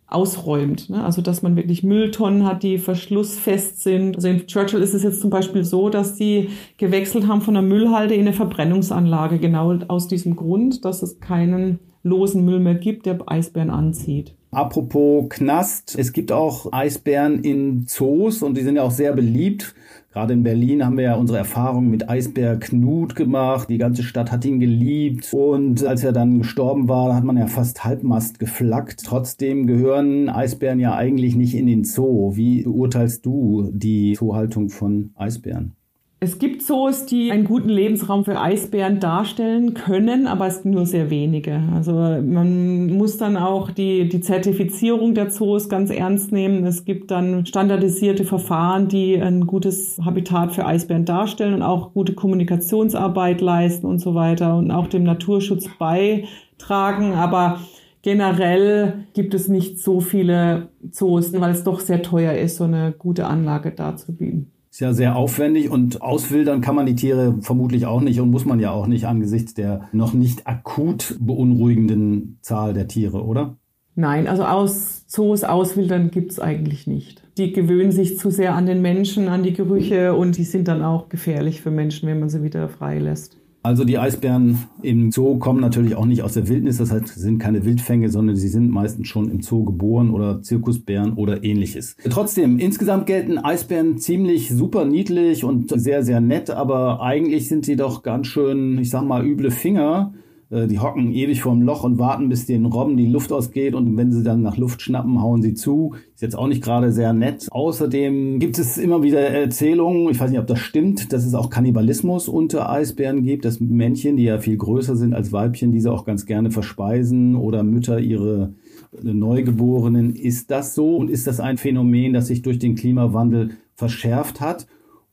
ausräumt. 0.07 0.89
Ne? 0.89 1.05
Also 1.05 1.21
dass 1.21 1.43
man 1.43 1.57
wirklich 1.57 1.83
Mülltonnen 1.83 2.47
hat, 2.47 2.63
die 2.63 2.79
verschlussfest 2.79 3.83
sind. 3.83 4.17
Also 4.17 4.29
in 4.29 4.47
Churchill 4.47 4.81
ist 4.81 4.95
es 4.95 5.03
jetzt 5.03 5.21
zum 5.21 5.31
Beispiel 5.31 5.65
so, 5.65 5.89
dass 5.89 6.15
die 6.15 6.51
gewechselt 6.79 7.27
haben 7.27 7.41
von 7.41 7.57
einer 7.57 7.67
Müllhalde 7.67 8.15
in 8.15 8.23
eine 8.23 8.33
Verbrennungsanlage, 8.33 9.39
genau 9.39 9.79
aus 9.89 10.07
diesem 10.07 10.37
Grund, 10.37 10.85
dass 10.85 11.03
es 11.03 11.21
keinen 11.21 11.81
losen 12.03 12.45
Müll 12.45 12.61
mehr 12.61 12.77
gibt, 12.77 13.07
der 13.07 13.19
Eisbären 13.27 13.71
anzieht. 13.71 14.36
Apropos 14.51 15.29
Knast, 15.29 15.97
es 15.99 16.13
gibt 16.13 16.33
auch 16.33 16.73
Eisbären 16.73 17.41
in 17.43 17.87
Zoos 17.87 18.43
und 18.43 18.57
die 18.57 18.63
sind 18.63 18.77
ja 18.77 18.83
auch 18.83 18.91
sehr 18.91 19.13
beliebt. 19.13 19.75
Gerade 20.17 20.33
in 20.33 20.45
Berlin 20.45 20.83
haben 20.83 20.97
wir 20.97 21.05
ja 21.05 21.15
unsere 21.15 21.37
Erfahrung 21.37 21.91
mit 21.91 22.09
Eisbär 22.09 22.59
Knut 22.59 23.15
gemacht. 23.17 23.69
Die 23.69 23.77
ganze 23.77 24.03
Stadt 24.03 24.33
hat 24.33 24.47
ihn 24.47 24.61
geliebt. 24.61 25.29
Und 25.35 25.85
als 25.85 26.05
er 26.05 26.13
dann 26.13 26.39
gestorben 26.39 26.89
war, 26.89 27.15
hat 27.15 27.23
man 27.23 27.37
ja 27.37 27.49
fast 27.49 27.85
Halbmast 27.85 28.39
geflaggt. 28.39 29.03
Trotzdem 29.05 29.67
gehören 29.67 30.31
Eisbären 30.31 30.81
ja 30.81 30.95
eigentlich 30.95 31.37
nicht 31.37 31.55
in 31.55 31.67
den 31.67 31.85
Zoo. 31.85 32.35
Wie 32.35 32.63
beurteilst 32.63 33.27
du 33.27 33.71
die 33.75 34.15
Zoohaltung 34.15 34.71
von 34.71 35.11
Eisbären? 35.17 35.77
Es 36.19 36.39
gibt 36.39 36.63
Zoos, 36.63 37.05
die 37.05 37.31
einen 37.31 37.45
guten 37.45 37.69
Lebensraum 37.69 38.25
für 38.25 38.41
Eisbären 38.41 39.01
darstellen 39.01 39.75
können, 39.75 40.27
aber 40.27 40.47
es 40.47 40.63
sind 40.63 40.71
nur 40.71 40.87
sehr 40.87 41.11
wenige. 41.11 41.63
Also 41.75 41.93
man 41.93 42.87
muss 42.87 43.19
dann 43.19 43.37
auch 43.37 43.71
die, 43.71 44.09
die 44.09 44.23
Zertifizierung 44.23 45.13
der 45.13 45.29
Zoos 45.29 45.69
ganz 45.69 45.91
ernst 45.91 46.33
nehmen. 46.33 46.65
Es 46.65 46.87
gibt 46.87 47.11
dann 47.11 47.45
standardisierte 47.45 48.25
Verfahren, 48.25 48.89
die 48.89 49.21
ein 49.21 49.47
gutes 49.47 50.01
Habitat 50.03 50.55
für 50.55 50.65
Eisbären 50.65 51.05
darstellen 51.05 51.53
und 51.53 51.63
auch 51.63 51.93
gute 51.93 52.15
Kommunikationsarbeit 52.15 53.43
leisten 53.43 53.87
und 53.87 53.99
so 53.99 54.15
weiter 54.15 54.57
und 54.57 54.71
auch 54.71 54.87
dem 54.87 55.03
Naturschutz 55.03 55.69
beitragen. 55.79 57.13
Aber 57.13 57.61
generell 58.01 59.05
gibt 59.13 59.35
es 59.35 59.49
nicht 59.49 59.81
so 59.81 60.01
viele 60.01 60.71
Zoos, 60.91 61.39
weil 61.39 61.51
es 61.51 61.63
doch 61.63 61.81
sehr 61.81 62.01
teuer 62.01 62.33
ist, 62.33 62.57
so 62.57 62.65
eine 62.65 62.95
gute 62.97 63.27
Anlage 63.27 63.71
darzubieten. 63.71 64.51
Ist 64.77 64.81
ja 64.81 64.93
sehr 64.93 65.17
aufwendig 65.17 65.71
und 65.71 66.03
auswildern 66.03 66.61
kann 66.61 66.75
man 66.75 66.85
die 66.85 66.97
Tiere 66.97 67.37
vermutlich 67.41 67.87
auch 67.87 68.03
nicht 68.03 68.21
und 68.21 68.31
muss 68.31 68.45
man 68.45 68.61
ja 68.61 68.73
auch 68.73 68.87
nicht 68.87 69.07
angesichts 69.07 69.55
der 69.55 69.89
noch 69.93 70.13
nicht 70.13 70.47
akut 70.47 71.17
beunruhigenden 71.19 72.37
Zahl 72.43 72.75
der 72.75 72.87
Tiere, 72.87 73.25
oder? 73.25 73.57
Nein, 73.95 74.27
also 74.29 74.45
aus 74.45 75.07
Zoos 75.07 75.45
auswildern 75.45 76.11
gibt's 76.11 76.39
eigentlich 76.39 76.87
nicht. 76.87 77.23
Die 77.39 77.55
gewöhnen 77.55 77.91
sich 77.91 78.19
zu 78.19 78.31
sehr 78.31 78.55
an 78.55 78.67
den 78.67 78.83
Menschen, 78.83 79.29
an 79.29 79.43
die 79.43 79.55
Gerüche 79.55 80.15
und 80.15 80.37
die 80.37 80.45
sind 80.45 80.69
dann 80.69 80.83
auch 80.83 81.09
gefährlich 81.09 81.63
für 81.63 81.71
Menschen, 81.71 82.07
wenn 82.07 82.21
man 82.21 82.29
sie 82.29 82.43
wieder 82.43 82.69
freilässt. 82.69 83.39
Also 83.67 83.83
die 83.83 83.99
Eisbären 83.99 84.59
im 84.83 85.11
Zoo 85.11 85.39
kommen 85.39 85.61
natürlich 85.61 85.97
auch 85.97 86.05
nicht 86.05 86.23
aus 86.23 86.35
der 86.35 86.47
Wildnis, 86.47 86.79
das 86.79 86.93
heißt, 86.93 87.09
sie 87.09 87.21
sind 87.21 87.39
keine 87.41 87.65
Wildfänge, 87.65 88.11
sondern 88.11 88.37
sie 88.37 88.47
sind 88.47 88.71
meistens 88.71 89.09
schon 89.09 89.29
im 89.29 89.43
Zoo 89.43 89.65
geboren 89.65 90.11
oder 90.11 90.41
Zirkusbären 90.41 91.15
oder 91.15 91.43
ähnliches. 91.43 91.97
Trotzdem, 92.09 92.61
insgesamt 92.61 93.07
gelten 93.07 93.39
Eisbären 93.39 93.99
ziemlich 93.99 94.51
super 94.51 94.85
niedlich 94.85 95.43
und 95.43 95.69
sehr, 95.81 96.05
sehr 96.05 96.21
nett, 96.21 96.49
aber 96.49 97.03
eigentlich 97.03 97.49
sind 97.49 97.65
sie 97.65 97.75
doch 97.75 98.05
ganz 98.05 98.29
schön, 98.29 98.79
ich 98.79 98.91
sag 98.91 99.03
mal, 99.03 99.27
üble 99.27 99.51
Finger 99.51 100.15
die 100.49 100.79
hocken 100.79 101.13
ewig 101.13 101.43
vorm 101.43 101.63
Loch 101.63 101.83
und 101.83 101.99
warten, 101.99 102.29
bis 102.29 102.47
den 102.47 102.67
Robben 102.67 102.97
die 102.97 103.07
Luft 103.07 103.33
ausgeht 103.33 103.75
und 103.75 103.97
wenn 103.97 104.13
sie 104.13 104.23
dann 104.23 104.43
nach 104.43 104.57
Luft 104.57 104.81
schnappen, 104.81 105.21
hauen 105.21 105.43
sie 105.43 105.55
zu. 105.55 105.95
Ist 106.15 106.23
jetzt 106.23 106.39
auch 106.39 106.47
nicht 106.47 106.63
gerade 106.63 106.93
sehr 106.93 107.13
nett. 107.13 107.49
Außerdem 107.51 108.39
gibt 108.39 108.59
es 108.59 108.79
immer 108.79 109.03
wieder 109.03 109.21
Erzählungen, 109.21 110.09
ich 110.09 110.21
weiß 110.21 110.31
nicht, 110.31 110.39
ob 110.39 110.47
das 110.47 110.61
stimmt, 110.61 111.13
dass 111.13 111.27
es 111.27 111.35
auch 111.35 111.51
Kannibalismus 111.51 112.29
unter 112.29 112.71
Eisbären 112.71 113.25
gibt, 113.25 113.45
dass 113.45 113.59
Männchen, 113.61 114.17
die 114.17 114.23
ja 114.23 114.39
viel 114.39 114.57
größer 114.57 114.95
sind 114.95 115.15
als 115.15 115.33
Weibchen, 115.33 115.73
diese 115.73 115.91
auch 115.91 116.05
ganz 116.05 116.27
gerne 116.27 116.53
verspeisen 116.53 117.35
oder 117.35 117.65
Mütter 117.65 117.99
ihre 117.99 118.55
Neugeborenen. 119.03 120.15
Ist 120.15 120.53
das 120.53 120.75
so 120.77 120.97
und 120.97 121.11
ist 121.11 121.27
das 121.27 121.41
ein 121.41 121.59
Phänomen, 121.59 122.13
das 122.13 122.29
sich 122.29 122.43
durch 122.43 122.61
den 122.61 122.77
Klimawandel 122.77 123.51
verschärft 123.75 124.41
hat? 124.41 124.69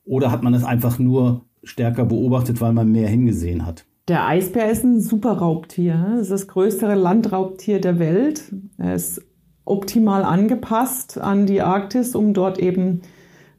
Oder 0.05 0.31
hat 0.31 0.43
man 0.43 0.53
es 0.53 0.63
einfach 0.63 0.99
nur 0.99 1.41
stärker 1.63 2.05
beobachtet, 2.05 2.61
weil 2.61 2.73
man 2.73 2.91
mehr 2.91 3.07
hingesehen 3.07 3.65
hat? 3.65 3.85
Der 4.09 4.27
Eisbär 4.27 4.69
ist 4.69 4.83
ein 4.83 4.99
super 4.99 5.31
Raubtier. 5.37 6.15
Es 6.15 6.23
ist 6.23 6.31
das 6.31 6.47
größte 6.49 6.93
Landraubtier 6.93 7.79
der 7.79 7.99
Welt. 7.99 8.53
Er 8.77 8.95
ist 8.95 9.21
optimal 9.63 10.23
angepasst 10.23 11.17
an 11.17 11.45
die 11.45 11.61
Arktis, 11.61 12.13
um 12.13 12.33
dort 12.33 12.59
eben 12.59 13.01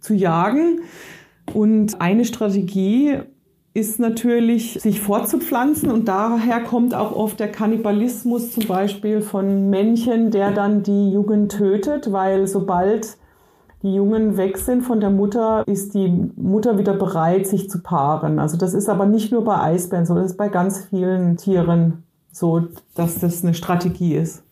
zu 0.00 0.12
jagen. 0.12 0.80
Und 1.54 1.98
eine 2.02 2.26
Strategie 2.26 3.20
ist 3.72 3.98
natürlich, 3.98 4.74
sich 4.74 5.00
fortzupflanzen 5.00 5.90
und 5.90 6.08
daher 6.08 6.60
kommt 6.60 6.94
auch 6.94 7.16
oft 7.16 7.40
der 7.40 7.50
Kannibalismus 7.50 8.52
zum 8.52 8.66
Beispiel 8.66 9.22
von 9.22 9.70
Männchen, 9.70 10.30
der 10.30 10.52
dann 10.52 10.82
die 10.82 11.10
Jungen 11.10 11.48
tötet, 11.48 12.12
weil 12.12 12.46
sobald 12.46 13.16
die 13.84 13.94
Jungen 13.94 14.38
weg 14.38 14.56
sind 14.56 14.82
von 14.82 14.98
der 14.98 15.10
Mutter, 15.10 15.62
ist 15.66 15.94
die 15.94 16.08
Mutter 16.36 16.78
wieder 16.78 16.94
bereit, 16.94 17.46
sich 17.46 17.68
zu 17.68 17.82
paaren. 17.82 18.38
Also 18.38 18.56
das 18.56 18.72
ist 18.72 18.88
aber 18.88 19.04
nicht 19.04 19.30
nur 19.30 19.44
bei 19.44 19.60
Eisbären 19.60 20.06
so, 20.06 20.14
das 20.14 20.32
ist 20.32 20.38
bei 20.38 20.48
ganz 20.48 20.86
vielen 20.86 21.36
Tieren 21.36 22.02
so, 22.32 22.62
dass 22.94 23.20
das 23.20 23.44
eine 23.44 23.52
Strategie 23.52 24.14
ist. 24.14 24.42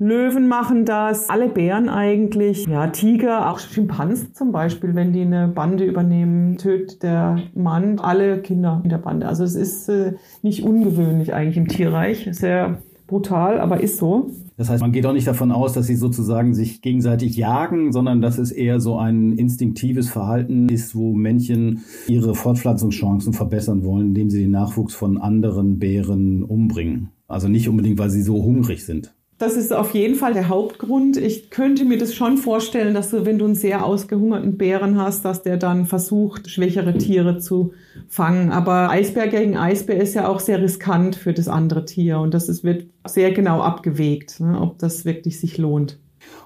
Löwen 0.00 0.48
machen 0.48 0.86
das, 0.86 1.28
alle 1.28 1.48
Bären 1.48 1.88
eigentlich, 1.88 2.66
ja, 2.66 2.86
Tiger, 2.86 3.50
auch 3.50 3.58
Schimpansen 3.58 4.32
zum 4.32 4.52
Beispiel, 4.52 4.94
wenn 4.94 5.12
die 5.12 5.22
eine 5.22 5.48
Bande 5.48 5.84
übernehmen, 5.84 6.56
tötet 6.56 7.02
der 7.02 7.38
Mann 7.54 7.98
alle 7.98 8.40
Kinder 8.40 8.80
in 8.84 8.90
der 8.90 8.98
Bande. 8.98 9.26
Also 9.26 9.44
es 9.44 9.54
ist 9.54 9.88
äh, 9.88 10.14
nicht 10.42 10.62
ungewöhnlich 10.62 11.34
eigentlich 11.34 11.56
im 11.56 11.68
Tierreich, 11.68 12.28
sehr 12.30 12.78
brutal, 13.06 13.60
aber 13.60 13.80
ist 13.80 13.98
so. 13.98 14.30
Das 14.58 14.68
heißt, 14.68 14.80
man 14.82 14.90
geht 14.90 15.06
auch 15.06 15.12
nicht 15.12 15.28
davon 15.28 15.52
aus, 15.52 15.72
dass 15.72 15.86
sie 15.86 15.94
sozusagen 15.94 16.52
sich 16.52 16.82
gegenseitig 16.82 17.36
jagen, 17.36 17.92
sondern 17.92 18.20
dass 18.20 18.38
es 18.38 18.50
eher 18.50 18.80
so 18.80 18.98
ein 18.98 19.30
instinktives 19.38 20.10
Verhalten 20.10 20.68
ist, 20.68 20.96
wo 20.96 21.14
Männchen 21.14 21.84
ihre 22.08 22.34
Fortpflanzungschancen 22.34 23.32
verbessern 23.32 23.84
wollen, 23.84 24.08
indem 24.08 24.30
sie 24.30 24.40
den 24.40 24.50
Nachwuchs 24.50 24.94
von 24.94 25.16
anderen 25.16 25.78
Bären 25.78 26.42
umbringen. 26.42 27.10
Also 27.28 27.46
nicht 27.46 27.68
unbedingt, 27.68 28.00
weil 28.00 28.10
sie 28.10 28.22
so 28.22 28.42
hungrig 28.42 28.84
sind. 28.84 29.14
Das 29.38 29.56
ist 29.56 29.72
auf 29.72 29.94
jeden 29.94 30.16
Fall 30.16 30.32
der 30.32 30.48
Hauptgrund. 30.48 31.16
Ich 31.16 31.50
könnte 31.50 31.84
mir 31.84 31.96
das 31.96 32.12
schon 32.12 32.38
vorstellen, 32.38 32.92
dass 32.92 33.10
du, 33.10 33.24
wenn 33.24 33.38
du 33.38 33.44
einen 33.44 33.54
sehr 33.54 33.86
ausgehungerten 33.86 34.58
Bären 34.58 35.00
hast, 35.00 35.24
dass 35.24 35.44
der 35.44 35.56
dann 35.56 35.86
versucht, 35.86 36.50
schwächere 36.50 36.98
Tiere 36.98 37.38
zu 37.38 37.72
fangen. 38.08 38.50
Aber 38.50 38.90
Eisbär 38.90 39.28
gegen 39.28 39.56
Eisbär 39.56 40.00
ist 40.02 40.14
ja 40.14 40.26
auch 40.26 40.40
sehr 40.40 40.60
riskant 40.60 41.14
für 41.14 41.32
das 41.32 41.46
andere 41.46 41.84
Tier 41.84 42.18
und 42.18 42.34
das 42.34 42.48
ist, 42.48 42.64
wird 42.64 42.86
sehr 43.06 43.30
genau 43.30 43.60
abgewegt, 43.60 44.40
ne, 44.40 44.60
ob 44.60 44.78
das 44.78 45.04
wirklich 45.04 45.38
sich 45.38 45.56
lohnt. 45.56 46.00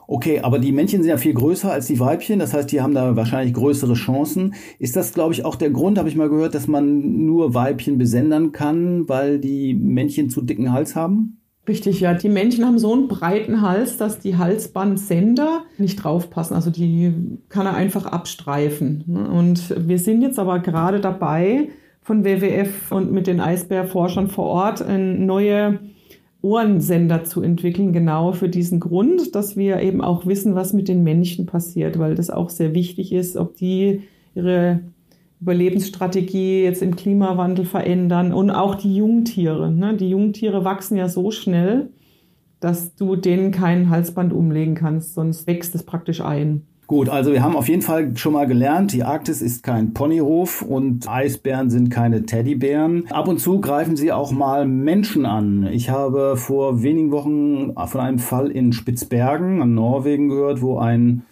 Okay, 0.07 0.41
aber 0.41 0.59
die 0.59 0.73
Männchen 0.73 1.01
sind 1.01 1.09
ja 1.09 1.17
viel 1.17 1.33
größer 1.33 1.73
als 1.73 1.87
die 1.87 1.99
Weibchen, 1.99 2.41
das 2.41 2.53
heißt, 2.53 2.71
die 2.71 2.83
haben 2.83 2.95
da 2.95 3.17
wahrscheinlich 3.17 3.55
größere 3.55 3.95
Chancen. 3.95 4.55
Ist 4.79 4.97
das, 4.97 5.15
glaube 5.15 5.33
ich, 5.33 5.47
auch 5.47 5.57
der 5.57 5.71
Grund, 5.71 5.97
habe 5.97 6.11
ich 6.11 6.17
mal 6.17 6.29
gehört, 6.29 6.55
dass 6.55 6.69
man 6.69 7.25
nur 7.25 7.55
Weibchen 7.55 7.97
besendern 7.97 8.53
kann, 8.53 9.09
weil 9.09 9.39
die 9.39 9.73
Männchen 9.73 10.29
zu 10.29 10.43
dicken 10.43 10.73
Hals 10.73 10.95
haben? 10.95 11.39
Richtig, 11.69 12.01
ja. 12.01 12.15
Die 12.15 12.29
Männchen 12.29 12.65
haben 12.65 12.79
so 12.79 12.93
einen 12.93 13.07
breiten 13.07 13.63
Hals, 13.63 13.97
dass 13.97 14.19
die 14.19 14.37
Halsbandsender 14.37 15.63
nicht 15.79 16.03
draufpassen. 16.03 16.57
Also 16.57 16.71
die 16.71 17.15
kann 17.49 17.67
er 17.67 17.75
einfach 17.75 18.07
abstreifen. 18.07 19.05
Ne? 19.07 19.31
Und 19.31 19.73
wir 19.89 19.99
sind 19.99 20.23
jetzt 20.23 20.41
aber 20.41 20.59
gerade 20.59 21.01
dabei, 21.01 21.69
von 22.03 22.25
WWF 22.25 22.91
und 22.91 23.13
mit 23.13 23.29
den 23.29 23.41
Eisbärforschern 23.41 24.29
vor 24.29 24.47
Ort 24.47 24.85
neue 24.89 25.79
Ohrensender 26.43 27.23
zu 27.23 27.41
entwickeln, 27.41 27.93
genau 27.93 28.33
für 28.33 28.49
diesen 28.49 28.81
Grund, 28.81 29.37
dass 29.37 29.57
wir 29.57 29.81
eben 29.81 30.01
auch 30.01 30.27
wissen, 30.27 30.57
was 30.57 30.73
mit 30.73 30.89
den 30.89 31.05
Menschen 31.05 31.47
passiert, 31.47 32.01
weil 32.01 32.17
das 32.17 32.31
auch 32.31 32.51
sehr 32.51 32.75
wichtig 32.75 33.13
ist, 33.13 33.37
ob 33.37 33.55
die 33.55 34.03
ihre 34.35 34.81
Überlebensstrategie 35.43 36.63
jetzt 36.63 36.83
im 36.83 36.95
Klimawandel 36.95 37.65
verändern 37.65 38.33
und 38.33 38.51
auch 38.51 38.77
die 38.77 38.95
Jungtiere. 38.95 39.73
Ne? 39.73 39.97
Die 39.97 40.09
Jungtiere 40.09 40.65
wachsen 40.65 40.97
ja 40.97 41.09
so 41.09 41.33
schnell, 41.33 41.91
dass 42.61 42.95
du 42.95 43.17
denen 43.17 43.51
kein 43.51 43.91
Halsband 43.91 44.33
umlegen 44.33 44.77
kannst, 44.77 45.15
sonst 45.15 45.49
wächst 45.49 45.75
es 45.75 45.83
praktisch 45.83 46.21
ein. 46.21 46.63
Gut, 46.87 47.09
also 47.09 47.33
wir 47.33 47.43
haben 47.43 47.57
auf 47.57 47.69
jeden 47.69 47.83
Fall 47.83 48.17
schon 48.17 48.35
mal 48.35 48.47
gelernt, 48.47 48.93
die 48.93 49.03
Arktis 49.03 49.41
ist 49.41 49.63
kein 49.63 49.95
Ponyhof 49.95 50.63
und 50.63 51.09
Eisbären 51.09 51.71
sind 51.71 51.91
keine 51.91 52.25
Teddybären. 52.25 53.11
Ab 53.11 53.29
und 53.29 53.39
zu 53.39 53.61
greifen 53.61 53.97
sie 53.97 54.13
auch 54.13 54.31
mal 54.31 54.67
Menschen 54.67 55.25
an. 55.25 55.67
Ich 55.73 55.91
habe 55.91 56.37
vor 56.37 56.83
wenigen 56.83 57.11
Wochen 57.11 57.73
von 57.87 58.01
einem 58.01 58.19
Fall 58.19 58.51
in 58.51 58.73
Spitzbergen 58.73 59.63
an 59.63 59.75
Norwegen 59.75 60.29
gehört, 60.29 60.61
wo 60.61 60.79
ein, 60.79 61.23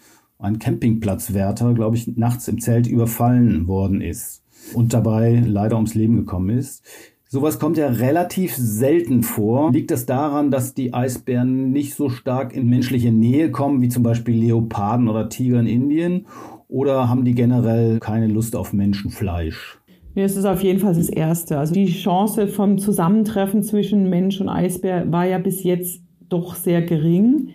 ein 0.41 0.59
Campingplatzwärter, 0.59 1.73
glaube 1.73 1.95
ich, 1.95 2.17
nachts 2.17 2.47
im 2.47 2.59
Zelt 2.59 2.87
überfallen 2.87 3.67
worden 3.67 4.01
ist 4.01 4.43
und 4.73 4.93
dabei 4.93 5.41
leider 5.45 5.75
ums 5.75 5.95
Leben 5.95 6.17
gekommen 6.17 6.49
ist. 6.49 6.83
Sowas 7.27 7.59
kommt 7.59 7.77
ja 7.77 7.87
relativ 7.87 8.53
selten 8.55 9.23
vor. 9.23 9.71
Liegt 9.71 9.91
das 9.91 10.05
daran, 10.05 10.51
dass 10.51 10.73
die 10.73 10.93
Eisbären 10.93 11.71
nicht 11.71 11.95
so 11.95 12.09
stark 12.09 12.53
in 12.53 12.67
menschliche 12.67 13.11
Nähe 13.11 13.51
kommen, 13.51 13.81
wie 13.81 13.87
zum 13.87 14.03
Beispiel 14.03 14.35
Leoparden 14.35 15.07
oder 15.07 15.29
Tiger 15.29 15.61
in 15.61 15.67
Indien? 15.67 16.25
Oder 16.67 17.07
haben 17.07 17.23
die 17.23 17.33
generell 17.33 17.99
keine 17.99 18.27
Lust 18.27 18.55
auf 18.55 18.73
Menschenfleisch? 18.73 19.79
Nee, 20.13 20.23
es 20.23 20.35
ist 20.35 20.43
auf 20.43 20.61
jeden 20.61 20.79
Fall 20.79 20.93
das 20.93 21.07
Erste. 21.07 21.57
Also 21.57 21.73
die 21.73 21.85
Chance 21.85 22.49
vom 22.49 22.77
Zusammentreffen 22.77 23.63
zwischen 23.63 24.09
Mensch 24.09 24.41
und 24.41 24.49
Eisbär 24.49 25.09
war 25.09 25.25
ja 25.25 25.37
bis 25.37 25.63
jetzt 25.63 26.01
doch 26.27 26.55
sehr 26.55 26.81
gering. 26.81 27.51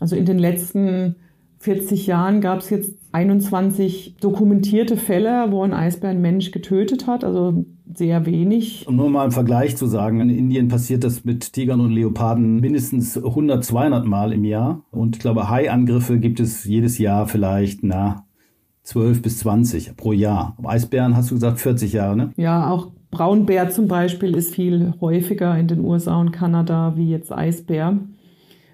Also 0.00 0.16
in 0.16 0.26
den 0.26 0.38
letzten 0.38 1.16
40 1.60 2.06
Jahren 2.06 2.40
gab 2.40 2.60
es 2.60 2.70
jetzt 2.70 2.94
21 3.12 4.16
dokumentierte 4.20 4.96
Fälle, 4.96 5.50
wo 5.50 5.62
ein 5.62 5.72
Eisbär 5.72 6.10
einen 6.10 6.22
Mensch 6.22 6.52
getötet 6.52 7.06
hat, 7.06 7.24
also 7.24 7.64
sehr 7.92 8.26
wenig. 8.26 8.86
Um 8.86 8.96
nur 8.96 9.10
mal 9.10 9.24
im 9.24 9.32
Vergleich 9.32 9.76
zu 9.76 9.86
sagen, 9.86 10.20
in 10.20 10.30
Indien 10.30 10.68
passiert 10.68 11.02
das 11.04 11.24
mit 11.24 11.52
Tigern 11.52 11.80
und 11.80 11.90
Leoparden 11.90 12.60
mindestens 12.60 13.16
100, 13.16 13.64
200 13.64 14.06
Mal 14.06 14.32
im 14.32 14.44
Jahr. 14.44 14.84
Und 14.90 15.16
ich 15.16 15.20
glaube, 15.20 15.48
Haiangriffe 15.48 16.18
gibt 16.18 16.38
es 16.38 16.64
jedes 16.64 16.98
Jahr 16.98 17.26
vielleicht, 17.26 17.82
na, 17.82 18.26
12 18.84 19.22
bis 19.22 19.38
20 19.38 19.96
pro 19.96 20.12
Jahr. 20.12 20.56
Eisbären 20.62 21.16
hast 21.16 21.30
du 21.30 21.34
gesagt 21.34 21.60
40 21.60 21.92
Jahre, 21.92 22.16
ne? 22.16 22.30
Ja, 22.36 22.70
auch 22.70 22.92
Braunbär 23.10 23.70
zum 23.70 23.88
Beispiel 23.88 24.36
ist 24.36 24.54
viel 24.54 24.94
häufiger 25.00 25.58
in 25.58 25.66
den 25.66 25.80
USA 25.80 26.20
und 26.20 26.30
Kanada 26.30 26.94
wie 26.96 27.10
jetzt 27.10 27.32
Eisbär 27.32 27.98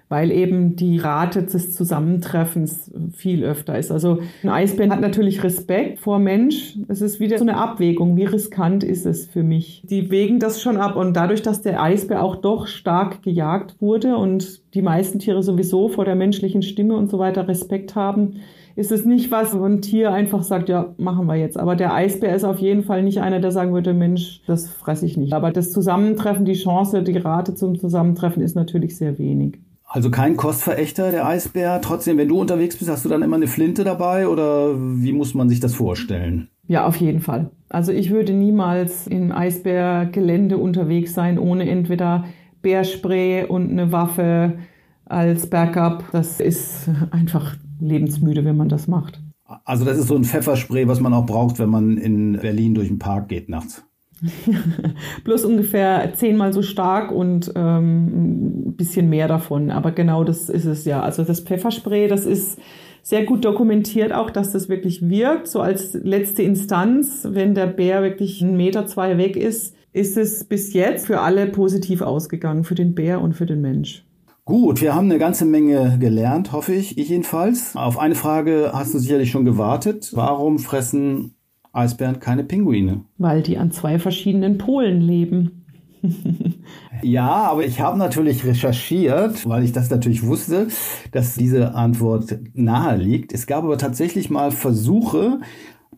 weil 0.07 0.31
eben 0.31 0.75
die 0.75 0.97
Rate 0.97 1.43
des 1.43 1.71
Zusammentreffens 1.71 2.91
viel 3.13 3.43
öfter 3.43 3.77
ist. 3.77 3.91
Also 3.91 4.19
ein 4.43 4.49
Eisbär 4.49 4.89
hat 4.89 5.01
natürlich 5.01 5.43
Respekt 5.43 5.99
vor 5.99 6.19
Mensch. 6.19 6.77
Es 6.87 7.01
ist 7.01 7.19
wieder 7.19 7.37
so 7.39 7.43
eine 7.43 7.57
Abwägung. 7.57 8.15
Wie 8.15 8.25
riskant 8.25 8.83
ist 8.83 9.05
es 9.05 9.25
für 9.25 9.41
mich? 9.41 9.81
Die 9.89 10.11
wägen 10.11 10.39
das 10.39 10.61
schon 10.61 10.77
ab. 10.77 10.95
Und 10.95 11.15
dadurch, 11.15 11.41
dass 11.41 11.61
der 11.61 11.81
Eisbär 11.81 12.23
auch 12.23 12.35
doch 12.35 12.67
stark 12.67 13.23
gejagt 13.23 13.75
wurde 13.79 14.17
und 14.17 14.61
die 14.75 14.83
meisten 14.83 15.17
Tiere 15.17 15.41
sowieso 15.41 15.89
vor 15.89 16.05
der 16.05 16.15
menschlichen 16.15 16.61
Stimme 16.61 16.95
und 16.95 17.09
so 17.09 17.17
weiter 17.17 17.47
Respekt 17.47 17.95
haben, 17.95 18.41
ist 18.75 18.91
es 18.91 19.05
nicht 19.05 19.31
was, 19.31 19.57
wo 19.57 19.63
ein 19.63 19.81
Tier 19.81 20.11
einfach 20.11 20.43
sagt, 20.43 20.69
ja, 20.69 20.93
machen 20.97 21.27
wir 21.27 21.35
jetzt. 21.35 21.57
Aber 21.57 21.75
der 21.75 21.93
Eisbär 21.93 22.35
ist 22.35 22.43
auf 22.43 22.59
jeden 22.59 22.83
Fall 22.83 23.03
nicht 23.03 23.21
einer, 23.21 23.39
der 23.39 23.51
sagen 23.51 23.73
würde, 23.73 23.93
Mensch, 23.93 24.41
das 24.47 24.69
fresse 24.69 25.05
ich 25.05 25.17
nicht. 25.17 25.33
Aber 25.33 25.51
das 25.51 25.71
Zusammentreffen, 25.71 26.45
die 26.45 26.53
Chance, 26.53 27.01
die 27.01 27.17
Rate 27.17 27.55
zum 27.55 27.79
Zusammentreffen 27.79 28.43
ist 28.43 28.55
natürlich 28.55 28.97
sehr 28.97 29.17
wenig. 29.17 29.59
Also 29.95 30.11
kein 30.11 30.35
Kostverächter, 30.35 31.09
der 31.11 31.25
Eisbär. 31.25 31.79
Trotzdem, 31.81 32.17
wenn 32.17 32.27
du 32.27 32.37
unterwegs 32.37 32.75
bist, 32.75 32.91
hast 32.91 33.05
du 33.05 33.09
dann 33.09 33.21
immer 33.21 33.37
eine 33.37 33.47
Flinte 33.47 33.85
dabei 33.85 34.27
oder 34.27 34.75
wie 34.77 35.13
muss 35.13 35.33
man 35.33 35.47
sich 35.47 35.61
das 35.61 35.73
vorstellen? 35.73 36.49
Ja, 36.67 36.85
auf 36.85 36.97
jeden 36.97 37.21
Fall. 37.21 37.49
Also 37.69 37.93
ich 37.93 38.09
würde 38.09 38.33
niemals 38.33 39.07
im 39.07 39.31
Eisbärgelände 39.31 40.57
unterwegs 40.57 41.13
sein, 41.13 41.39
ohne 41.39 41.69
entweder 41.69 42.25
Bärspray 42.61 43.45
und 43.45 43.71
eine 43.71 43.93
Waffe 43.93 44.57
als 45.05 45.49
Backup. 45.49 46.03
Das 46.11 46.41
ist 46.41 46.89
einfach 47.11 47.55
lebensmüde, 47.79 48.43
wenn 48.43 48.57
man 48.57 48.67
das 48.67 48.89
macht. 48.89 49.21
Also 49.63 49.85
das 49.85 49.97
ist 49.97 50.09
so 50.09 50.17
ein 50.17 50.25
Pfefferspray, 50.25 50.89
was 50.89 50.99
man 50.99 51.13
auch 51.13 51.25
braucht, 51.25 51.57
wenn 51.57 51.69
man 51.69 51.97
in 51.97 52.33
Berlin 52.33 52.75
durch 52.75 52.89
den 52.89 52.99
Park 52.99 53.29
geht 53.29 53.47
nachts. 53.47 53.85
Bloß 55.23 55.45
ungefähr 55.45 56.13
zehnmal 56.13 56.53
so 56.53 56.61
stark 56.61 57.11
und 57.11 57.51
ähm, 57.55 58.69
ein 58.69 58.75
bisschen 58.75 59.09
mehr 59.09 59.27
davon. 59.27 59.71
Aber 59.71 59.91
genau 59.91 60.23
das 60.23 60.49
ist 60.49 60.65
es 60.65 60.85
ja. 60.85 61.01
Also 61.01 61.23
das 61.23 61.41
Pfefferspray, 61.41 62.07
das 62.07 62.25
ist 62.25 62.59
sehr 63.03 63.23
gut 63.23 63.45
dokumentiert 63.45 64.13
auch, 64.13 64.31
dass 64.31 64.51
das 64.51 64.67
wirklich 64.67 65.07
wirkt. 65.07 65.47
So 65.47 65.61
als 65.61 65.93
letzte 65.93 66.41
Instanz, 66.41 67.27
wenn 67.29 67.53
der 67.53 67.67
Bär 67.67 68.01
wirklich 68.01 68.41
einen 68.41 68.57
Meter, 68.57 68.87
zwei 68.87 69.17
weg 69.17 69.35
ist, 69.35 69.75
ist 69.93 70.17
es 70.17 70.43
bis 70.43 70.73
jetzt 70.73 71.05
für 71.05 71.21
alle 71.21 71.45
positiv 71.47 72.01
ausgegangen, 72.01 72.63
für 72.63 72.75
den 72.75 72.95
Bär 72.95 73.21
und 73.21 73.33
für 73.33 73.45
den 73.45 73.61
Mensch. 73.61 74.03
Gut, 74.43 74.81
wir 74.81 74.93
haben 74.93 75.09
eine 75.09 75.19
ganze 75.19 75.45
Menge 75.45 75.97
gelernt, 75.99 76.51
hoffe 76.51 76.73
ich, 76.73 76.97
ich 76.97 77.09
jedenfalls. 77.09 77.75
Auf 77.75 77.97
eine 77.97 78.15
Frage 78.15 78.71
hast 78.73 78.93
du 78.93 78.99
sicherlich 78.99 79.31
schon 79.31 79.45
gewartet. 79.45 80.11
Warum 80.13 80.59
fressen 80.59 81.34
Eisbären 81.75 82.19
keine 82.19 82.43
Pinguine. 82.43 83.01
Weil 83.17 83.41
die 83.41 83.57
an 83.57 83.71
zwei 83.71 83.99
verschiedenen 83.99 84.57
Polen 84.57 85.01
leben. 85.01 85.65
ja, 87.01 87.29
aber 87.29 87.65
ich 87.65 87.79
habe 87.79 87.97
natürlich 87.97 88.45
recherchiert, 88.45 89.47
weil 89.47 89.63
ich 89.63 89.71
das 89.71 89.89
natürlich 89.89 90.25
wusste, 90.25 90.67
dass 91.11 91.35
diese 91.35 91.73
Antwort 91.73 92.37
nahe 92.53 92.97
liegt. 92.97 93.33
Es 93.33 93.47
gab 93.47 93.63
aber 93.63 93.77
tatsächlich 93.77 94.29
mal 94.29 94.51
Versuche, 94.51 95.39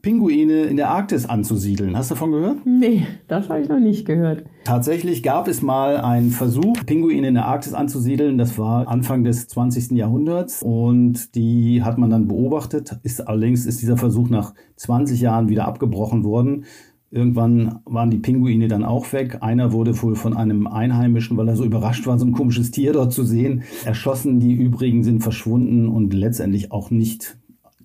Pinguine 0.07 0.63
in 0.63 0.77
der 0.77 0.89
Arktis 0.89 1.25
anzusiedeln. 1.25 1.97
Hast 1.97 2.11
du 2.11 2.15
davon 2.15 2.31
gehört? 2.31 2.65
Nee, 2.65 3.05
das 3.27 3.49
habe 3.49 3.59
ich 3.59 3.67
noch 3.67 3.81
nicht 3.81 4.05
gehört. 4.05 4.45
Tatsächlich 4.63 5.21
gab 5.21 5.49
es 5.49 5.61
mal 5.61 5.97
einen 5.97 6.31
Versuch, 6.31 6.77
Pinguine 6.85 7.27
in 7.27 7.33
der 7.33 7.45
Arktis 7.45 7.73
anzusiedeln. 7.73 8.37
Das 8.37 8.57
war 8.57 8.87
Anfang 8.87 9.25
des 9.25 9.49
20. 9.49 9.91
Jahrhunderts 9.97 10.63
und 10.63 11.35
die 11.35 11.83
hat 11.83 11.97
man 11.97 12.09
dann 12.09 12.29
beobachtet. 12.29 12.97
Ist, 13.03 13.27
allerdings 13.27 13.65
ist 13.65 13.81
dieser 13.81 13.97
Versuch 13.97 14.29
nach 14.29 14.53
20 14.77 15.19
Jahren 15.19 15.49
wieder 15.49 15.67
abgebrochen 15.67 16.23
worden. 16.23 16.63
Irgendwann 17.11 17.79
waren 17.83 18.09
die 18.09 18.19
Pinguine 18.19 18.69
dann 18.69 18.85
auch 18.85 19.11
weg. 19.11 19.39
Einer 19.41 19.73
wurde 19.73 20.01
wohl 20.01 20.15
von 20.15 20.37
einem 20.37 20.67
Einheimischen, 20.67 21.35
weil 21.35 21.49
er 21.49 21.57
so 21.57 21.65
überrascht 21.65 22.07
war, 22.07 22.17
so 22.17 22.25
ein 22.25 22.31
komisches 22.31 22.71
Tier 22.71 22.93
dort 22.93 23.11
zu 23.11 23.25
sehen, 23.25 23.63
erschossen. 23.83 24.39
Die 24.39 24.53
übrigen 24.53 25.03
sind 25.03 25.21
verschwunden 25.21 25.89
und 25.89 26.13
letztendlich 26.13 26.71
auch 26.71 26.91
nicht 26.91 27.37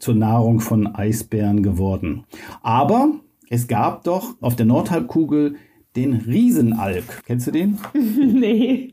zur 0.03 0.17
Nahrung 0.17 0.59
von 0.59 0.89
Eisbären 0.89 1.63
geworden. 1.63 2.25
Aber 2.61 3.13
es 3.49 3.69
gab 3.69 4.03
doch 4.03 4.35
auf 4.41 4.57
der 4.57 4.67
Nordhalbkugel 4.67 5.55
den 5.95 6.15
Riesenalk. 6.15 7.05
Kennst 7.25 7.47
du 7.47 7.53
den? 7.53 7.79
nee, 7.95 8.93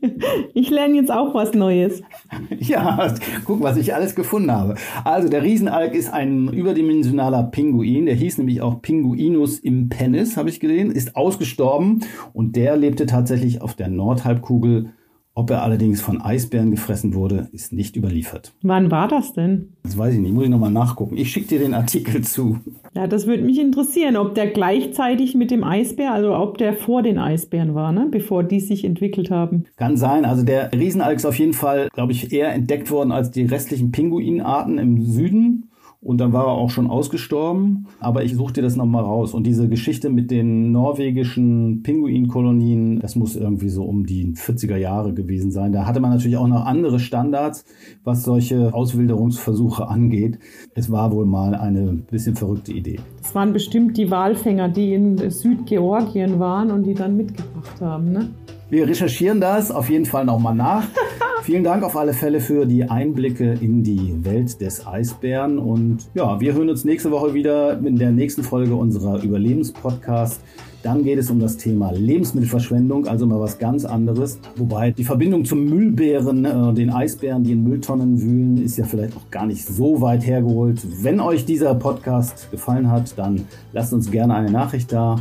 ich 0.54 0.70
lerne 0.70 0.94
jetzt 0.94 1.10
auch 1.10 1.34
was 1.34 1.52
Neues. 1.52 2.02
ja, 2.60 3.12
guck, 3.44 3.60
was 3.60 3.76
ich 3.76 3.92
alles 3.92 4.14
gefunden 4.14 4.52
habe. 4.52 4.76
Also 5.02 5.28
der 5.28 5.42
Riesenalk 5.42 5.94
ist 5.94 6.12
ein 6.12 6.46
überdimensionaler 6.52 7.42
Pinguin. 7.42 8.06
Der 8.06 8.14
hieß 8.14 8.38
nämlich 8.38 8.60
auch 8.60 8.80
Pinguinus 8.80 9.58
impennis, 9.58 10.36
habe 10.36 10.48
ich 10.48 10.60
gesehen, 10.60 10.92
ist 10.92 11.16
ausgestorben 11.16 12.04
und 12.32 12.54
der 12.54 12.76
lebte 12.76 13.06
tatsächlich 13.06 13.62
auf 13.62 13.74
der 13.74 13.88
Nordhalbkugel 13.88 14.92
ob 15.40 15.48
er 15.48 15.62
allerdings 15.62 16.02
von 16.02 16.20
Eisbären 16.20 16.70
gefressen 16.70 17.14
wurde, 17.14 17.48
ist 17.52 17.72
nicht 17.72 17.96
überliefert. 17.96 18.52
Wann 18.60 18.90
war 18.90 19.08
das 19.08 19.32
denn? 19.32 19.72
Das 19.82 19.96
weiß 19.96 20.12
ich 20.12 20.20
nicht, 20.20 20.34
muss 20.34 20.44
ich 20.44 20.50
nochmal 20.50 20.70
nachgucken. 20.70 21.16
Ich 21.16 21.32
schicke 21.32 21.48
dir 21.48 21.58
den 21.60 21.72
Artikel 21.72 22.22
zu. 22.22 22.58
Ja, 22.94 23.06
das 23.06 23.26
würde 23.26 23.42
mich 23.42 23.58
interessieren, 23.58 24.18
ob 24.18 24.34
der 24.34 24.48
gleichzeitig 24.48 25.34
mit 25.34 25.50
dem 25.50 25.64
Eisbär, 25.64 26.12
also 26.12 26.34
ob 26.36 26.58
der 26.58 26.74
vor 26.74 27.02
den 27.02 27.16
Eisbären 27.16 27.74
war, 27.74 27.90
ne? 27.90 28.08
bevor 28.10 28.42
die 28.42 28.60
sich 28.60 28.84
entwickelt 28.84 29.30
haben. 29.30 29.64
Kann 29.76 29.96
sein. 29.96 30.26
Also 30.26 30.42
der 30.42 30.70
Riesenalk 30.72 31.16
ist 31.16 31.24
auf 31.24 31.38
jeden 31.38 31.54
Fall, 31.54 31.88
glaube 31.94 32.12
ich, 32.12 32.30
eher 32.30 32.52
entdeckt 32.52 32.90
worden 32.90 33.10
als 33.10 33.30
die 33.30 33.44
restlichen 33.44 33.92
Pinguinarten 33.92 34.76
im 34.76 35.00
Süden. 35.00 35.69
Und 36.02 36.18
dann 36.18 36.32
war 36.32 36.46
er 36.46 36.52
auch 36.52 36.70
schon 36.70 36.86
ausgestorben. 36.86 37.86
Aber 37.98 38.24
ich 38.24 38.34
suche 38.34 38.54
dir 38.54 38.62
das 38.62 38.74
nochmal 38.74 39.04
raus. 39.04 39.34
Und 39.34 39.46
diese 39.46 39.68
Geschichte 39.68 40.08
mit 40.08 40.30
den 40.30 40.72
norwegischen 40.72 41.82
Pinguinkolonien, 41.82 43.00
das 43.00 43.16
muss 43.16 43.36
irgendwie 43.36 43.68
so 43.68 43.84
um 43.84 44.06
die 44.06 44.32
40er 44.32 44.76
Jahre 44.76 45.12
gewesen 45.12 45.50
sein. 45.50 45.72
Da 45.72 45.84
hatte 45.84 46.00
man 46.00 46.10
natürlich 46.10 46.38
auch 46.38 46.46
noch 46.46 46.64
andere 46.64 46.98
Standards, 47.00 47.66
was 48.02 48.22
solche 48.22 48.72
Auswilderungsversuche 48.72 49.86
angeht. 49.88 50.38
Es 50.74 50.90
war 50.90 51.12
wohl 51.12 51.26
mal 51.26 51.54
eine 51.54 51.92
bisschen 52.10 52.34
verrückte 52.34 52.72
Idee. 52.72 52.98
Es 53.22 53.34
waren 53.34 53.52
bestimmt 53.52 53.98
die 53.98 54.10
Walfänger, 54.10 54.70
die 54.70 54.94
in 54.94 55.30
Südgeorgien 55.30 56.38
waren 56.38 56.70
und 56.70 56.84
die 56.84 56.94
dann 56.94 57.16
mitgebracht 57.16 57.80
haben, 57.80 58.12
ne? 58.12 58.30
Wir 58.70 58.86
recherchieren 58.86 59.40
das 59.40 59.72
auf 59.72 59.90
jeden 59.90 60.06
Fall 60.06 60.24
nochmal 60.24 60.54
nach. 60.54 60.84
Vielen 61.42 61.64
Dank 61.64 61.82
auf 61.82 61.96
alle 61.96 62.12
Fälle 62.12 62.38
für 62.38 62.66
die 62.66 62.84
Einblicke 62.84 63.54
in 63.60 63.82
die 63.82 64.14
Welt 64.24 64.60
des 64.60 64.86
Eisbären. 64.86 65.58
Und 65.58 66.06
ja, 66.14 66.38
wir 66.38 66.52
hören 66.52 66.68
uns 66.68 66.84
nächste 66.84 67.10
Woche 67.10 67.32
wieder 67.32 67.78
in 67.78 67.96
der 67.96 68.10
nächsten 68.10 68.42
Folge 68.42 68.74
unserer 68.74 69.22
Überlebenspodcast. 69.22 70.42
Dann 70.82 71.02
geht 71.02 71.18
es 71.18 71.30
um 71.30 71.40
das 71.40 71.56
Thema 71.56 71.92
Lebensmittelverschwendung, 71.92 73.06
also 73.06 73.26
mal 73.26 73.40
was 73.40 73.58
ganz 73.58 73.84
anderes. 73.86 74.38
Wobei 74.56 74.90
die 74.90 75.04
Verbindung 75.04 75.44
zum 75.44 75.64
Müllbären, 75.64 76.44
äh, 76.44 76.74
den 76.74 76.90
Eisbären, 76.90 77.42
die 77.42 77.52
in 77.52 77.64
Mülltonnen 77.64 78.20
wühlen, 78.20 78.62
ist 78.62 78.76
ja 78.76 78.84
vielleicht 78.84 79.16
auch 79.16 79.30
gar 79.30 79.46
nicht 79.46 79.66
so 79.66 80.00
weit 80.00 80.26
hergeholt. 80.26 80.80
Wenn 81.02 81.20
euch 81.20 81.46
dieser 81.46 81.74
Podcast 81.74 82.50
gefallen 82.50 82.90
hat, 82.90 83.18
dann 83.18 83.46
lasst 83.72 83.92
uns 83.92 84.10
gerne 84.10 84.34
eine 84.34 84.50
Nachricht 84.50 84.92
da. 84.92 85.20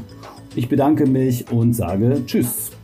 Ich 0.55 0.67
bedanke 0.67 1.05
mich 1.05 1.49
und 1.51 1.73
sage 1.73 2.21
Tschüss. 2.25 2.78